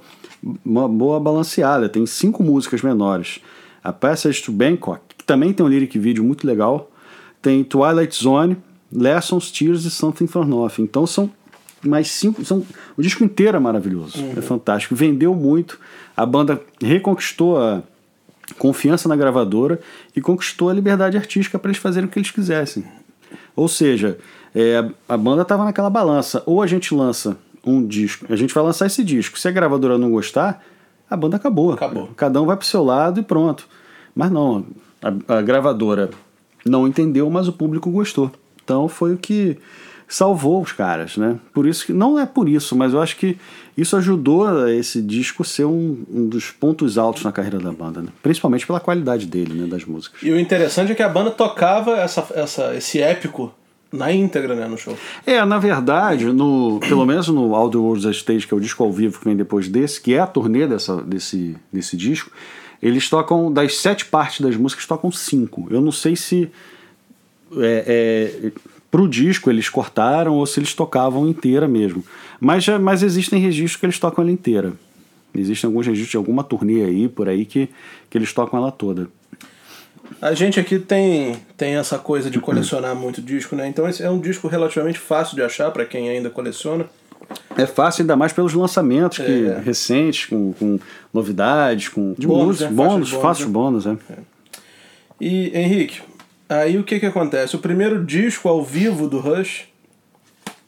uma 0.64 0.88
boa 0.88 1.20
balanceada. 1.20 1.88
Tem 1.88 2.04
cinco 2.06 2.42
músicas 2.42 2.82
menores. 2.82 3.40
A 3.82 3.92
Passage 3.92 4.42
to 4.42 4.50
Bangkok, 4.50 5.00
que 5.16 5.24
também 5.24 5.52
tem 5.52 5.64
um 5.64 5.68
lyric 5.68 5.96
vídeo 5.98 6.24
muito 6.24 6.46
legal. 6.46 6.90
Tem 7.40 7.62
Twilight 7.62 8.16
Zone, 8.20 8.56
Lessons, 8.94 9.50
Tears 9.50 9.84
e 9.84 9.90
Something 9.90 10.26
for 10.26 10.46
Nothing. 10.46 10.82
Então 10.82 11.06
são 11.06 11.30
mais 11.82 12.10
cinco. 12.10 12.44
São, 12.44 12.64
o 12.96 13.02
disco 13.02 13.24
inteiro 13.24 13.56
é 13.56 13.60
maravilhoso, 13.60 14.22
uhum. 14.22 14.34
é 14.36 14.40
fantástico. 14.40 14.94
Vendeu 14.94 15.34
muito, 15.34 15.78
a 16.16 16.24
banda 16.24 16.60
reconquistou 16.80 17.58
a 17.58 17.82
confiança 18.58 19.08
na 19.08 19.16
gravadora 19.16 19.80
e 20.14 20.20
conquistou 20.20 20.68
a 20.68 20.74
liberdade 20.74 21.16
artística 21.16 21.58
para 21.58 21.70
eles 21.70 21.80
fazerem 21.80 22.08
o 22.08 22.12
que 22.12 22.18
eles 22.18 22.30
quisessem. 22.30 22.84
Ou 23.56 23.68
seja, 23.68 24.18
é, 24.54 24.88
a, 25.08 25.16
banda 25.16 25.42
estava 25.42 25.64
naquela 25.64 25.90
balança. 25.90 26.42
Ou 26.46 26.62
a 26.62 26.66
gente 26.66 26.94
lança 26.94 27.36
um 27.64 27.84
disco, 27.84 28.26
a 28.28 28.36
gente 28.36 28.52
vai 28.52 28.62
lançar 28.62 28.86
esse 28.86 29.02
disco. 29.02 29.38
Se 29.38 29.48
a 29.48 29.50
gravadora 29.50 29.96
não 29.96 30.10
gostar, 30.10 30.62
a 31.08 31.16
banda 31.16 31.36
acabou. 31.36 31.72
Acabou. 31.72 32.10
Cada 32.16 32.40
um 32.40 32.46
vai 32.46 32.56
pro 32.56 32.66
seu 32.66 32.84
lado 32.84 33.20
e 33.20 33.22
pronto. 33.22 33.66
Mas 34.14 34.30
não, 34.30 34.66
a, 35.02 35.36
a 35.38 35.42
gravadora 35.42 36.10
não 36.64 36.86
entendeu, 36.86 37.28
mas 37.30 37.48
o 37.48 37.52
público 37.52 37.90
gostou. 37.90 38.30
Então 38.64 38.88
foi 38.88 39.14
o 39.14 39.18
que 39.18 39.58
salvou 40.08 40.62
os 40.62 40.72
caras, 40.72 41.16
né? 41.16 41.38
Por 41.52 41.66
isso 41.66 41.86
que 41.86 41.92
não 41.92 42.18
é 42.18 42.26
por 42.26 42.48
isso, 42.48 42.76
mas 42.76 42.92
eu 42.92 43.00
acho 43.00 43.16
que 43.16 43.36
isso 43.76 43.96
ajudou 43.96 44.68
esse 44.68 45.02
disco 45.02 45.44
ser 45.44 45.64
um, 45.64 46.04
um 46.10 46.28
dos 46.28 46.50
pontos 46.50 46.96
altos 46.96 47.24
na 47.24 47.32
carreira 47.32 47.58
da 47.58 47.72
banda, 47.72 48.02
né? 48.02 48.08
principalmente 48.22 48.66
pela 48.66 48.78
qualidade 48.78 49.26
dele, 49.26 49.54
né, 49.54 49.66
das 49.66 49.84
músicas. 49.84 50.22
E 50.22 50.30
o 50.30 50.38
interessante 50.38 50.92
é 50.92 50.94
que 50.94 51.02
a 51.02 51.08
banda 51.08 51.30
tocava 51.30 51.98
essa, 51.98 52.26
essa, 52.34 52.74
esse 52.74 53.00
épico 53.00 53.52
na 53.92 54.12
íntegra, 54.12 54.54
né, 54.54 54.66
no 54.66 54.76
show. 54.76 54.96
É, 55.26 55.44
na 55.44 55.58
verdade, 55.58 56.26
no, 56.26 56.80
pelo 56.80 57.06
menos 57.06 57.28
no 57.28 57.54
All 57.54 57.70
the 57.70 57.78
World's 57.78 58.16
Stage, 58.16 58.46
que 58.46 58.54
é 58.54 58.56
o 58.56 58.60
disco 58.60 58.82
ao 58.82 58.92
vivo 58.92 59.18
que 59.18 59.24
vem 59.24 59.36
depois 59.36 59.68
desse, 59.68 60.00
que 60.00 60.14
é 60.14 60.20
a 60.20 60.26
turnê 60.26 60.66
dessa, 60.66 61.00
desse, 61.00 61.56
desse 61.72 61.96
disco, 61.96 62.30
eles 62.82 63.08
tocam, 63.08 63.52
das 63.52 63.76
sete 63.78 64.04
partes 64.04 64.40
das 64.40 64.56
músicas, 64.56 64.86
tocam 64.86 65.10
cinco. 65.10 65.66
Eu 65.70 65.80
não 65.80 65.92
sei 65.92 66.16
se 66.16 66.50
é, 67.60 67.84
é, 67.86 68.52
pro 68.90 69.08
disco 69.08 69.50
eles 69.50 69.68
cortaram 69.68 70.34
ou 70.34 70.46
se 70.46 70.60
eles 70.60 70.74
tocavam 70.74 71.28
inteira 71.28 71.66
mesmo. 71.66 72.04
Mas, 72.40 72.64
já, 72.64 72.78
mas 72.78 73.02
existem 73.02 73.40
registros 73.40 73.76
que 73.76 73.86
eles 73.86 73.98
tocam 73.98 74.22
ela 74.22 74.32
inteira. 74.32 74.72
Existem 75.34 75.66
alguns 75.66 75.86
registros 75.86 76.10
de 76.12 76.16
alguma 76.16 76.44
turnê 76.44 76.84
aí, 76.84 77.08
por 77.08 77.28
aí, 77.28 77.44
que, 77.44 77.68
que 78.08 78.16
eles 78.16 78.32
tocam 78.32 78.58
ela 78.58 78.70
toda. 78.70 79.08
A 80.20 80.32
gente 80.32 80.60
aqui 80.60 80.78
tem, 80.78 81.36
tem 81.56 81.76
essa 81.76 81.98
coisa 81.98 82.30
de 82.30 82.38
colecionar 82.38 82.94
muito 82.94 83.20
disco, 83.20 83.56
né? 83.56 83.66
Então 83.66 83.88
esse 83.88 84.02
é 84.02 84.10
um 84.10 84.20
disco 84.20 84.46
relativamente 84.46 84.98
fácil 84.98 85.34
de 85.34 85.42
achar 85.42 85.70
para 85.70 85.84
quem 85.84 86.08
ainda 86.08 86.30
coleciona. 86.30 86.86
É 87.56 87.66
fácil, 87.66 88.02
ainda 88.02 88.16
mais 88.16 88.32
pelos 88.32 88.52
lançamentos 88.52 89.18
que, 89.18 89.46
é. 89.46 89.58
recentes, 89.58 90.26
com, 90.26 90.52
com 90.52 90.78
novidades, 91.12 91.88
com 91.88 92.14
de 92.18 92.26
bônus, 92.26 92.46
música, 92.46 92.70
né? 92.70 92.76
bônus, 92.76 93.10
fácil 93.10 93.48
bônus, 93.48 93.86
é. 93.86 93.96
é. 94.10 94.16
E 95.20 95.58
Henrique, 95.58 96.00
Aí 96.48 96.78
o 96.78 96.84
que 96.84 97.00
que 97.00 97.06
acontece? 97.06 97.56
O 97.56 97.58
primeiro 97.58 98.04
disco 98.04 98.48
ao 98.48 98.62
vivo 98.62 99.08
do 99.08 99.18
Rush 99.18 99.64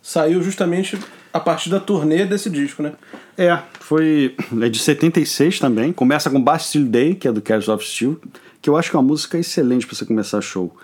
saiu 0.03 0.43
justamente 0.43 0.99
a 1.33 1.41
partir 1.41 1.69
da 1.69 1.79
turnê 1.79 2.25
desse 2.25 2.49
disco, 2.49 2.83
né? 2.83 2.93
É, 3.37 3.59
foi 3.81 4.35
é 4.63 4.69
de 4.69 4.79
76 4.79 5.59
também. 5.59 5.93
Começa 5.93 6.31
com 6.31 6.41
Bastille 6.41 6.89
Day, 6.89 7.15
que 7.15 7.29
é 7.29 7.33
do 7.33 7.43
Cars 7.43 7.69
of 7.69 7.85
Steel, 7.85 8.19
que 8.63 8.71
eu 8.71 8.77
acho 8.77 8.91
que 8.91 8.97
é 8.97 8.99
uma 8.99 9.07
música 9.07 9.39
excelente 9.39 9.87
para 9.87 9.95
você 9.95 10.07
começar 10.07 10.41
show. 10.41 10.75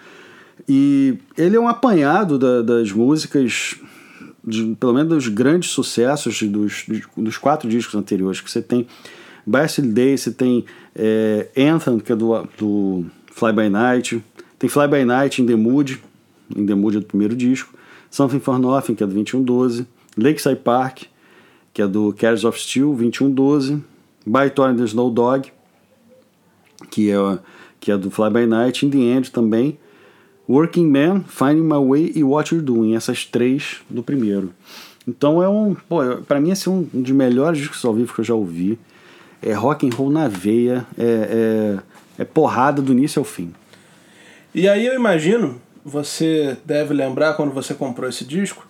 E 0.68 1.18
ele 1.37 1.57
é 1.57 1.61
um 1.61 1.68
apanhado 1.68 2.38
da, 2.38 2.62
das 2.62 2.92
músicas, 2.92 3.76
de, 4.44 4.76
pelo 4.78 4.92
menos 4.92 5.09
dos 5.09 5.28
grandes 5.28 5.70
sucessos 5.70 6.42
dos, 6.42 6.85
dos 7.16 7.38
quatro 7.38 7.68
discos 7.68 7.94
anteriores, 7.94 8.40
que 8.40 8.50
você 8.50 8.61
tem 8.61 8.87
Bastille 9.46 9.88
Day, 9.88 10.18
você 10.18 10.31
tem 10.31 10.64
é, 10.94 11.48
Anthem, 11.57 11.98
que 11.98 12.12
é 12.12 12.16
do, 12.16 12.46
do 12.59 13.07
Fly 13.33 13.52
By 13.52 13.68
Night, 13.70 14.22
tem 14.62 14.68
Fly 14.68 14.87
By 14.87 15.05
Night, 15.05 15.42
In 15.42 15.46
The 15.46 15.57
Mood, 15.57 16.01
In 16.55 16.66
The 16.66 16.77
Mood 16.77 16.96
é 16.96 17.01
do 17.01 17.07
primeiro 17.07 17.35
disco, 17.35 17.77
Something 18.09 18.38
For 18.38 18.61
Nothing, 18.61 18.94
que 18.94 19.03
é 19.03 19.07
do 19.09 19.12
2112, 19.12 19.85
Lakeside 20.16 20.61
Park, 20.61 21.03
que 21.75 21.83
é 21.83 21.87
do 21.88 22.14
Cares 22.16 22.44
of 22.44 22.61
Steel, 22.61 22.94
2112, 22.94 23.83
By 24.25 24.51
Torn 24.55 24.79
The 24.79 24.85
Snow 24.85 25.11
Dog, 25.11 25.51
que 26.92 27.11
é, 27.11 27.38
que 27.81 27.90
é 27.90 27.98
do 27.98 28.09
Fly 28.09 28.31
By 28.31 28.46
Night, 28.46 28.87
In 28.87 28.90
The 28.90 28.98
End 28.98 29.33
também, 29.33 29.77
Working 30.48 30.87
Man, 30.87 31.25
Finding 31.27 31.64
My 31.64 31.85
Way 31.85 32.12
e 32.14 32.22
What 32.22 32.55
You're 32.55 32.64
Doing, 32.64 32.94
essas 32.94 33.25
três 33.25 33.81
do 33.90 34.01
primeiro. 34.01 34.53
Então 35.09 35.42
é 35.42 35.48
um, 35.48 35.75
para 36.29 36.40
mim 36.40 36.53
esse 36.53 36.68
é 36.68 36.70
um 36.70 36.83
dos 36.92 37.11
melhores 37.11 37.59
discos 37.59 37.85
ao 37.85 37.94
vivo 37.94 38.14
que 38.14 38.20
eu 38.20 38.25
já 38.25 38.35
ouvi. 38.35 38.79
É 39.42 39.55
rock 39.55 39.85
and 39.85 39.90
roll 39.92 40.09
na 40.09 40.29
veia, 40.29 40.87
é, 40.96 41.81
é, 42.16 42.22
é 42.22 42.25
porrada 42.25 42.81
do 42.81 42.92
início 42.92 43.18
ao 43.18 43.25
fim. 43.25 43.53
E 44.55 44.69
aí 44.69 44.87
eu 44.87 44.95
imagino, 44.95 45.61
você 45.85 46.57
deve 46.65 46.93
lembrar 46.93 47.35
quando 47.35 47.53
você 47.53 47.75
comprou 47.75 48.09
esse 48.09 48.25
disco, 48.25 48.67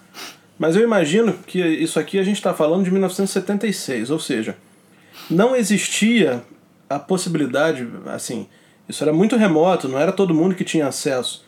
mas 0.59 0.77
eu 0.77 0.83
imagino 0.83 1.33
que 1.47 1.59
isso 1.61 1.99
aqui 1.99 2.19
a 2.19 2.23
gente 2.23 2.37
está 2.37 2.55
falando 2.55 2.85
de 2.85 2.91
1976, 2.91 4.11
ou 4.11 4.19
seja, 4.19 4.57
não 5.29 5.57
existia 5.57 6.43
a 6.89 6.99
possibilidade, 6.99 7.89
assim, 8.07 8.47
isso 8.89 9.03
era 9.03 9.13
muito 9.13 9.37
remoto, 9.37 9.89
não 9.89 9.99
era 9.99 10.13
todo 10.13 10.35
mundo 10.35 10.55
que 10.55 10.65
tinha 10.65 10.87
acesso. 10.87 11.45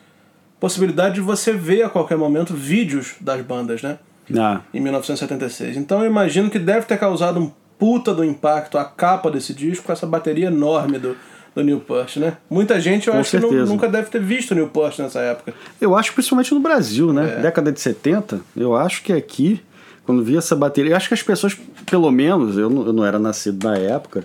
Possibilidade 0.59 1.15
de 1.15 1.21
você 1.21 1.53
ver 1.53 1.83
a 1.83 1.89
qualquer 1.89 2.17
momento 2.17 2.53
vídeos 2.53 3.15
das 3.21 3.41
bandas, 3.41 3.81
né? 3.81 3.99
Ah. 4.35 4.61
Em 4.73 4.79
1976. 4.79 5.77
Então 5.77 6.01
eu 6.01 6.07
imagino 6.07 6.49
que 6.49 6.57
deve 6.57 6.85
ter 6.85 6.97
causado 6.97 7.39
um 7.39 7.51
puta 7.77 8.13
do 8.13 8.23
impacto 8.23 8.77
a 8.77 8.85
capa 8.85 9.29
desse 9.29 9.53
disco 9.53 9.85
com 9.85 9.91
essa 9.91 10.07
bateria 10.07 10.47
enorme 10.47 10.97
do, 10.97 11.15
do 11.55 11.63
Newport, 11.63 12.17
né? 12.17 12.37
Muita 12.49 12.79
gente 12.81 13.07
eu 13.07 13.13
Com 13.13 13.19
acho 13.19 13.31
certeza. 13.31 13.63
que 13.63 13.69
nunca 13.69 13.87
deve 13.87 14.09
ter 14.09 14.21
visto 14.21 14.51
o 14.51 14.55
Newport 14.55 14.99
nessa 14.99 15.21
época. 15.21 15.53
Eu 15.79 15.95
acho 15.95 16.13
principalmente 16.13 16.53
no 16.53 16.59
Brasil, 16.59 17.13
né? 17.13 17.37
É. 17.37 17.41
Década 17.41 17.71
de 17.71 17.79
70, 17.79 18.41
eu 18.57 18.75
acho 18.75 19.01
que 19.01 19.13
aqui, 19.13 19.61
quando 20.05 20.21
vi 20.21 20.35
essa 20.35 20.55
bateria, 20.55 20.91
eu 20.91 20.97
acho 20.97 21.07
que 21.07 21.13
as 21.13 21.23
pessoas, 21.23 21.57
pelo 21.89 22.11
menos, 22.11 22.57
eu 22.57 22.69
não, 22.69 22.85
eu 22.87 22.93
não 22.93 23.05
era 23.05 23.17
nascido 23.17 23.65
na 23.65 23.77
época, 23.77 24.21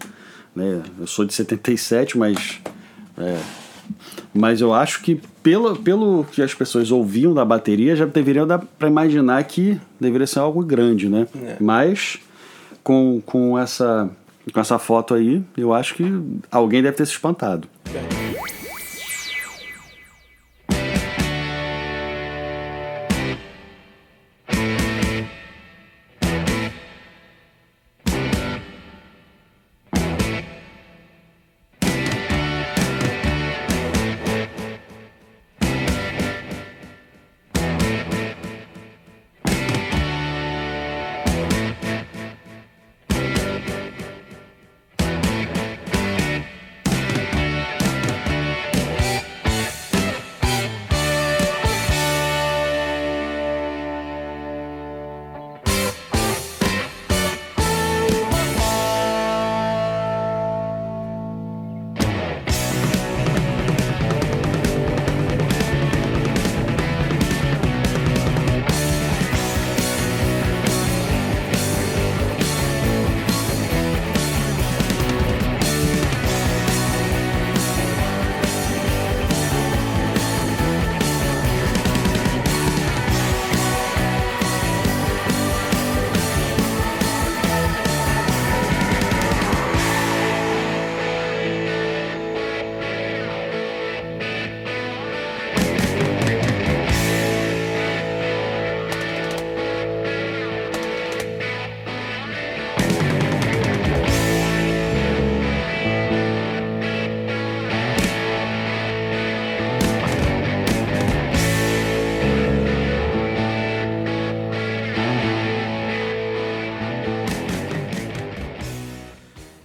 né? 0.55 0.83
Eu 0.99 1.07
sou 1.07 1.25
de 1.25 1.33
77, 1.33 2.19
mas. 2.19 2.61
É, 3.17 3.39
Mas 4.33 4.61
eu 4.61 4.73
acho 4.73 5.03
que, 5.03 5.21
pelo, 5.43 5.77
pelo 5.77 6.25
que 6.31 6.41
as 6.41 6.55
pessoas 6.55 6.91
ouviam 6.93 7.35
da 7.35 7.45
bateria, 7.45 7.97
já 7.97 8.07
deveriam 8.07 8.47
dar 8.47 8.59
para 8.59 8.89
imaginar 8.89 9.43
que 9.45 9.81
deveria 10.01 10.27
ser 10.27 10.39
algo 10.39 10.65
grande, 10.65 11.09
né? 11.09 11.27
É. 11.35 11.57
Mas 11.61 12.19
com, 12.83 13.21
com, 13.27 13.59
essa, 13.59 14.09
com 14.53 14.61
essa 14.61 14.79
foto 14.79 15.15
aí, 15.15 15.43
eu 15.57 15.73
acho 15.73 15.95
que 15.95 16.05
alguém 16.51 16.83
deve 16.83 16.97
ter 16.97 17.07
se 17.07 17.13
espantado. 17.13 17.69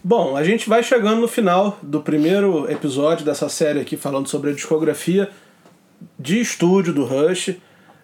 Bom, 0.08 0.38
a 0.38 0.44
gente 0.44 0.70
vai 0.70 0.84
chegando 0.84 1.20
no 1.20 1.28
final 1.28 1.80
do 1.82 2.00
primeiro 2.00 2.72
episódio 2.72 3.26
dessa 3.26 3.50
série 3.50 3.80
aqui, 3.80 3.98
falando 3.98 4.28
sobre 4.28 4.52
a 4.52 4.54
discografia 4.54 5.32
de 6.20 6.40
estúdio 6.40 6.94
do 6.94 7.04
Rush. 7.06 7.56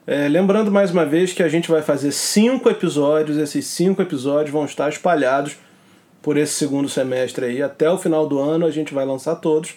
É, 0.07 0.27
lembrando 0.27 0.71
mais 0.71 0.89
uma 0.89 1.05
vez 1.05 1.31
que 1.31 1.43
a 1.43 1.47
gente 1.47 1.69
vai 1.69 1.83
fazer 1.83 2.11
cinco 2.11 2.71
episódios, 2.71 3.37
esses 3.37 3.67
cinco 3.67 4.01
episódios 4.01 4.49
vão 4.49 4.65
estar 4.65 4.89
espalhados 4.89 5.57
por 6.23 6.37
esse 6.37 6.55
segundo 6.55 6.89
semestre 6.89 7.45
aí. 7.45 7.61
Até 7.61 7.87
o 7.87 7.99
final 7.99 8.25
do 8.27 8.39
ano 8.39 8.65
a 8.65 8.71
gente 8.71 8.95
vai 8.95 9.05
lançar 9.05 9.35
todos. 9.35 9.75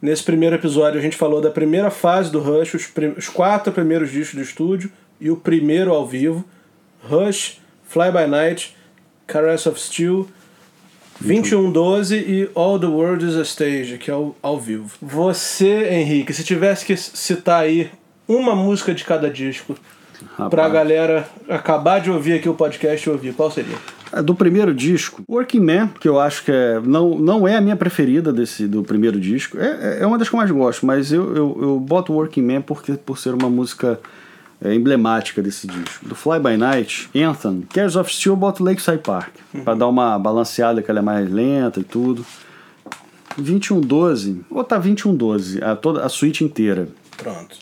Nesse 0.00 0.22
primeiro 0.22 0.54
episódio 0.54 1.00
a 1.00 1.02
gente 1.02 1.16
falou 1.16 1.40
da 1.40 1.50
primeira 1.50 1.90
fase 1.90 2.30
do 2.30 2.38
Rush, 2.38 2.74
os, 2.74 2.92
os 3.18 3.28
quatro 3.28 3.72
primeiros 3.72 4.12
discos 4.12 4.36
do 4.36 4.42
estúdio 4.42 4.92
e 5.20 5.28
o 5.28 5.36
primeiro 5.36 5.92
ao 5.92 6.06
vivo. 6.06 6.44
Rush, 7.02 7.60
Fly 7.82 8.12
By 8.12 8.28
Night, 8.28 8.76
Caress 9.26 9.66
of 9.66 9.80
Steel, 9.80 10.28
2112 11.20 12.16
e 12.16 12.50
All 12.54 12.78
the 12.78 12.86
World 12.86 13.24
is 13.24 13.36
a 13.36 13.42
Stage, 13.42 13.98
que 13.98 14.10
é 14.10 14.14
o, 14.14 14.34
ao 14.42 14.58
vivo. 14.58 14.90
Você, 15.00 15.88
Henrique, 15.90 16.32
se 16.32 16.44
tivesse 16.44 16.84
que 16.84 16.96
citar 16.96 17.62
aí 17.62 17.90
uma 18.28 18.54
música 18.54 18.94
de 18.94 19.04
cada 19.04 19.30
disco 19.30 19.74
Rapaz. 20.30 20.50
pra 20.50 20.68
galera 20.68 21.28
acabar 21.48 22.00
de 22.00 22.10
ouvir 22.10 22.34
aqui 22.34 22.48
o 22.48 22.54
podcast 22.54 23.08
e 23.08 23.12
ouvir, 23.12 23.34
qual 23.34 23.50
seria? 23.50 23.76
É, 24.12 24.22
Do 24.22 24.34
primeiro 24.34 24.74
disco, 24.74 25.22
Working 25.28 25.60
Man, 25.60 25.88
que 26.00 26.08
eu 26.08 26.18
acho 26.18 26.44
que 26.44 26.52
é, 26.52 26.80
não, 26.80 27.18
não 27.18 27.46
é 27.46 27.56
a 27.56 27.60
minha 27.60 27.76
preferida 27.76 28.32
desse, 28.32 28.66
do 28.66 28.82
primeiro 28.82 29.20
disco, 29.20 29.58
é, 29.58 29.98
é 30.00 30.06
uma 30.06 30.18
das 30.18 30.28
que 30.28 30.34
eu 30.34 30.38
mais 30.38 30.50
gosto, 30.50 30.86
mas 30.86 31.12
eu, 31.12 31.34
eu, 31.34 31.58
eu 31.60 31.80
boto 31.80 32.12
Working 32.12 32.42
Man 32.42 32.62
porque, 32.62 32.94
por 32.94 33.18
ser 33.18 33.34
uma 33.34 33.50
música 33.50 34.00
é, 34.64 34.74
emblemática 34.74 35.42
desse 35.42 35.66
disco. 35.66 36.08
Do 36.08 36.14
Fly 36.14 36.40
By 36.40 36.56
Night, 36.56 37.10
Anthem, 37.14 37.62
Cares 37.72 37.94
of 37.96 38.12
Steel, 38.12 38.32
eu 38.32 38.36
boto 38.36 38.64
Lakeside 38.64 38.98
Park, 38.98 39.34
pra 39.62 39.74
dar 39.74 39.86
uma 39.86 40.18
balanceada 40.18 40.82
que 40.82 40.90
ela 40.90 41.00
é 41.00 41.02
mais 41.02 41.30
lenta 41.30 41.80
e 41.80 41.84
tudo. 41.84 42.24
2112, 43.36 44.44
vou 44.48 44.62
botar 44.62 44.78
2112, 44.78 45.62
a, 45.62 45.76
toda, 45.76 46.04
a 46.04 46.08
suíte 46.08 46.44
inteira. 46.44 46.88
Pronto. 47.16 47.58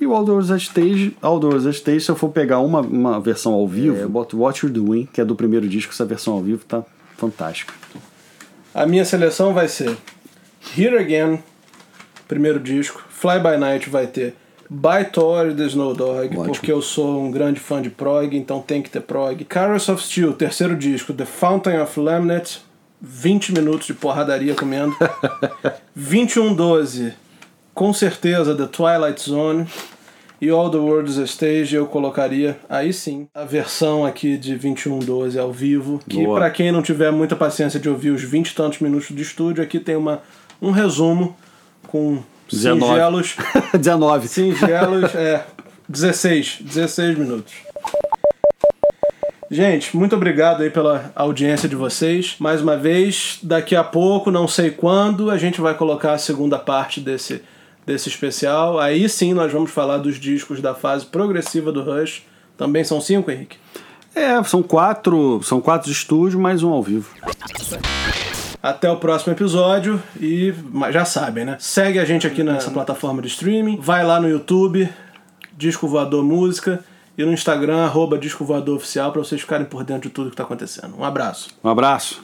E 0.00 0.06
o 0.06 0.14
Outdoors 0.14 0.50
at 0.50 0.62
Stage, 0.62 1.16
Outdoors 1.20 1.66
at 1.66 1.74
Stage, 1.74 2.00
se 2.00 2.10
eu 2.10 2.16
for 2.16 2.30
pegar 2.30 2.60
uma, 2.60 2.80
uma 2.80 3.20
versão 3.20 3.52
ao 3.52 3.66
vivo, 3.66 3.96
eu 3.96 4.08
boto 4.08 4.38
What 4.38 4.64
You're 4.64 4.72
Doing, 4.72 5.08
que 5.12 5.20
é 5.20 5.24
do 5.24 5.34
primeiro 5.34 5.68
disco, 5.68 5.92
essa 5.92 6.04
versão 6.04 6.34
ao 6.34 6.42
vivo 6.42 6.64
tá 6.64 6.84
fantástica. 7.16 7.74
A 8.74 8.86
minha 8.86 9.04
seleção 9.04 9.52
vai 9.54 9.68
ser 9.68 9.96
Here 10.76 10.96
Again, 10.98 11.42
primeiro 12.28 12.60
disco. 12.60 13.02
Fly 13.08 13.38
By 13.38 13.56
Night 13.58 13.88
vai 13.88 14.06
ter 14.06 14.34
By 14.70 15.10
Thor 15.12 15.48
e 15.48 15.54
The 15.54 15.64
Snow 15.66 15.94
Dog, 15.94 16.26
Ótimo. 16.28 16.44
porque 16.44 16.70
eu 16.72 16.82
sou 16.82 17.22
um 17.22 17.30
grande 17.30 17.60
fã 17.60 17.80
de 17.80 17.90
prog, 17.90 18.36
então 18.36 18.60
tem 18.60 18.82
que 18.82 18.90
ter 18.90 19.00
prog. 19.00 19.44
Carrots 19.44 19.88
of 19.88 20.02
Steel, 20.02 20.32
terceiro 20.32 20.76
disco. 20.76 21.12
The 21.12 21.24
Fountain 21.24 21.80
of 21.80 21.98
Lamnet, 21.98 22.60
20 23.00 23.52
minutos 23.52 23.86
de 23.86 23.94
porradaria 23.94 24.54
comendo. 24.54 24.96
2112, 25.94 27.14
com 27.74 27.92
certeza 27.92 28.54
The 28.54 28.66
Twilight 28.66 29.20
Zone. 29.20 29.66
E 30.38 30.50
All 30.50 30.70
the 30.70 30.76
World 30.76 31.10
is 31.10 31.18
a 31.18 31.24
Stage 31.24 31.74
eu 31.74 31.86
colocaria, 31.86 32.58
aí 32.68 32.92
sim, 32.92 33.26
a 33.34 33.44
versão 33.44 34.04
aqui 34.04 34.36
de 34.36 34.50
2112 34.50 35.38
ao 35.38 35.50
vivo. 35.50 35.98
Que 36.06 36.24
Boa. 36.24 36.38
pra 36.40 36.50
quem 36.50 36.70
não 36.70 36.82
tiver 36.82 37.10
muita 37.10 37.34
paciência 37.34 37.80
de 37.80 37.88
ouvir 37.88 38.10
os 38.10 38.22
20 38.22 38.50
e 38.50 38.54
tantos 38.54 38.80
minutos 38.80 39.08
de 39.08 39.22
estúdio, 39.22 39.64
aqui 39.64 39.80
tem 39.80 39.96
uma, 39.96 40.20
um 40.60 40.72
resumo 40.72 41.34
com 41.86 42.22
19. 42.50 42.92
singelos 42.92 43.36
19. 43.78 44.28
Singelos, 44.28 45.14
é. 45.16 45.44
16. 45.88 46.58
16 46.62 47.18
minutos. 47.18 47.52
Gente, 49.48 49.96
muito 49.96 50.16
obrigado 50.16 50.62
aí 50.62 50.70
pela 50.70 51.12
audiência 51.14 51.68
de 51.68 51.76
vocês. 51.76 52.34
Mais 52.40 52.60
uma 52.60 52.76
vez, 52.76 53.38
daqui 53.42 53.76
a 53.76 53.84
pouco, 53.84 54.30
não 54.30 54.48
sei 54.48 54.72
quando, 54.72 55.30
a 55.30 55.38
gente 55.38 55.60
vai 55.60 55.74
colocar 55.74 56.14
a 56.14 56.18
segunda 56.18 56.58
parte 56.58 57.00
desse, 57.00 57.42
desse 57.86 58.08
especial. 58.08 58.80
Aí 58.80 59.08
sim 59.08 59.32
nós 59.32 59.52
vamos 59.52 59.70
falar 59.70 59.98
dos 59.98 60.18
discos 60.18 60.60
da 60.60 60.74
fase 60.74 61.06
progressiva 61.06 61.70
do 61.70 61.82
Rush. 61.82 62.24
Também 62.56 62.82
são 62.82 63.00
cinco, 63.00 63.30
Henrique? 63.30 63.56
É, 64.14 64.42
são 64.42 64.62
quatro, 64.62 65.40
são 65.44 65.60
quatro 65.60 65.88
de 65.88 65.96
estúdio, 65.96 66.40
mais 66.40 66.64
um 66.64 66.72
ao 66.72 66.82
vivo. 66.82 67.08
Até 68.66 68.90
o 68.90 68.96
próximo 68.96 69.32
episódio 69.32 70.02
e 70.20 70.52
já 70.90 71.04
sabem, 71.04 71.44
né? 71.44 71.56
Segue 71.60 72.00
a 72.00 72.04
gente 72.04 72.26
aqui 72.26 72.42
nessa 72.42 72.68
plataforma 72.68 73.22
de 73.22 73.28
streaming, 73.28 73.78
vai 73.80 74.04
lá 74.04 74.20
no 74.20 74.28
YouTube, 74.28 74.92
Disco 75.56 75.86
Voador 75.86 76.24
Música 76.24 76.84
e 77.16 77.24
no 77.24 77.32
Instagram, 77.32 77.84
arroba 77.84 78.18
Disco 78.18 78.44
Voador 78.44 78.76
Oficial, 78.76 79.12
pra 79.12 79.22
vocês 79.22 79.40
ficarem 79.40 79.66
por 79.66 79.84
dentro 79.84 80.08
de 80.08 80.10
tudo 80.10 80.30
que 80.30 80.36
tá 80.36 80.42
acontecendo. 80.42 80.98
Um 80.98 81.04
abraço. 81.04 81.50
Um 81.62 81.68
abraço. 81.68 82.20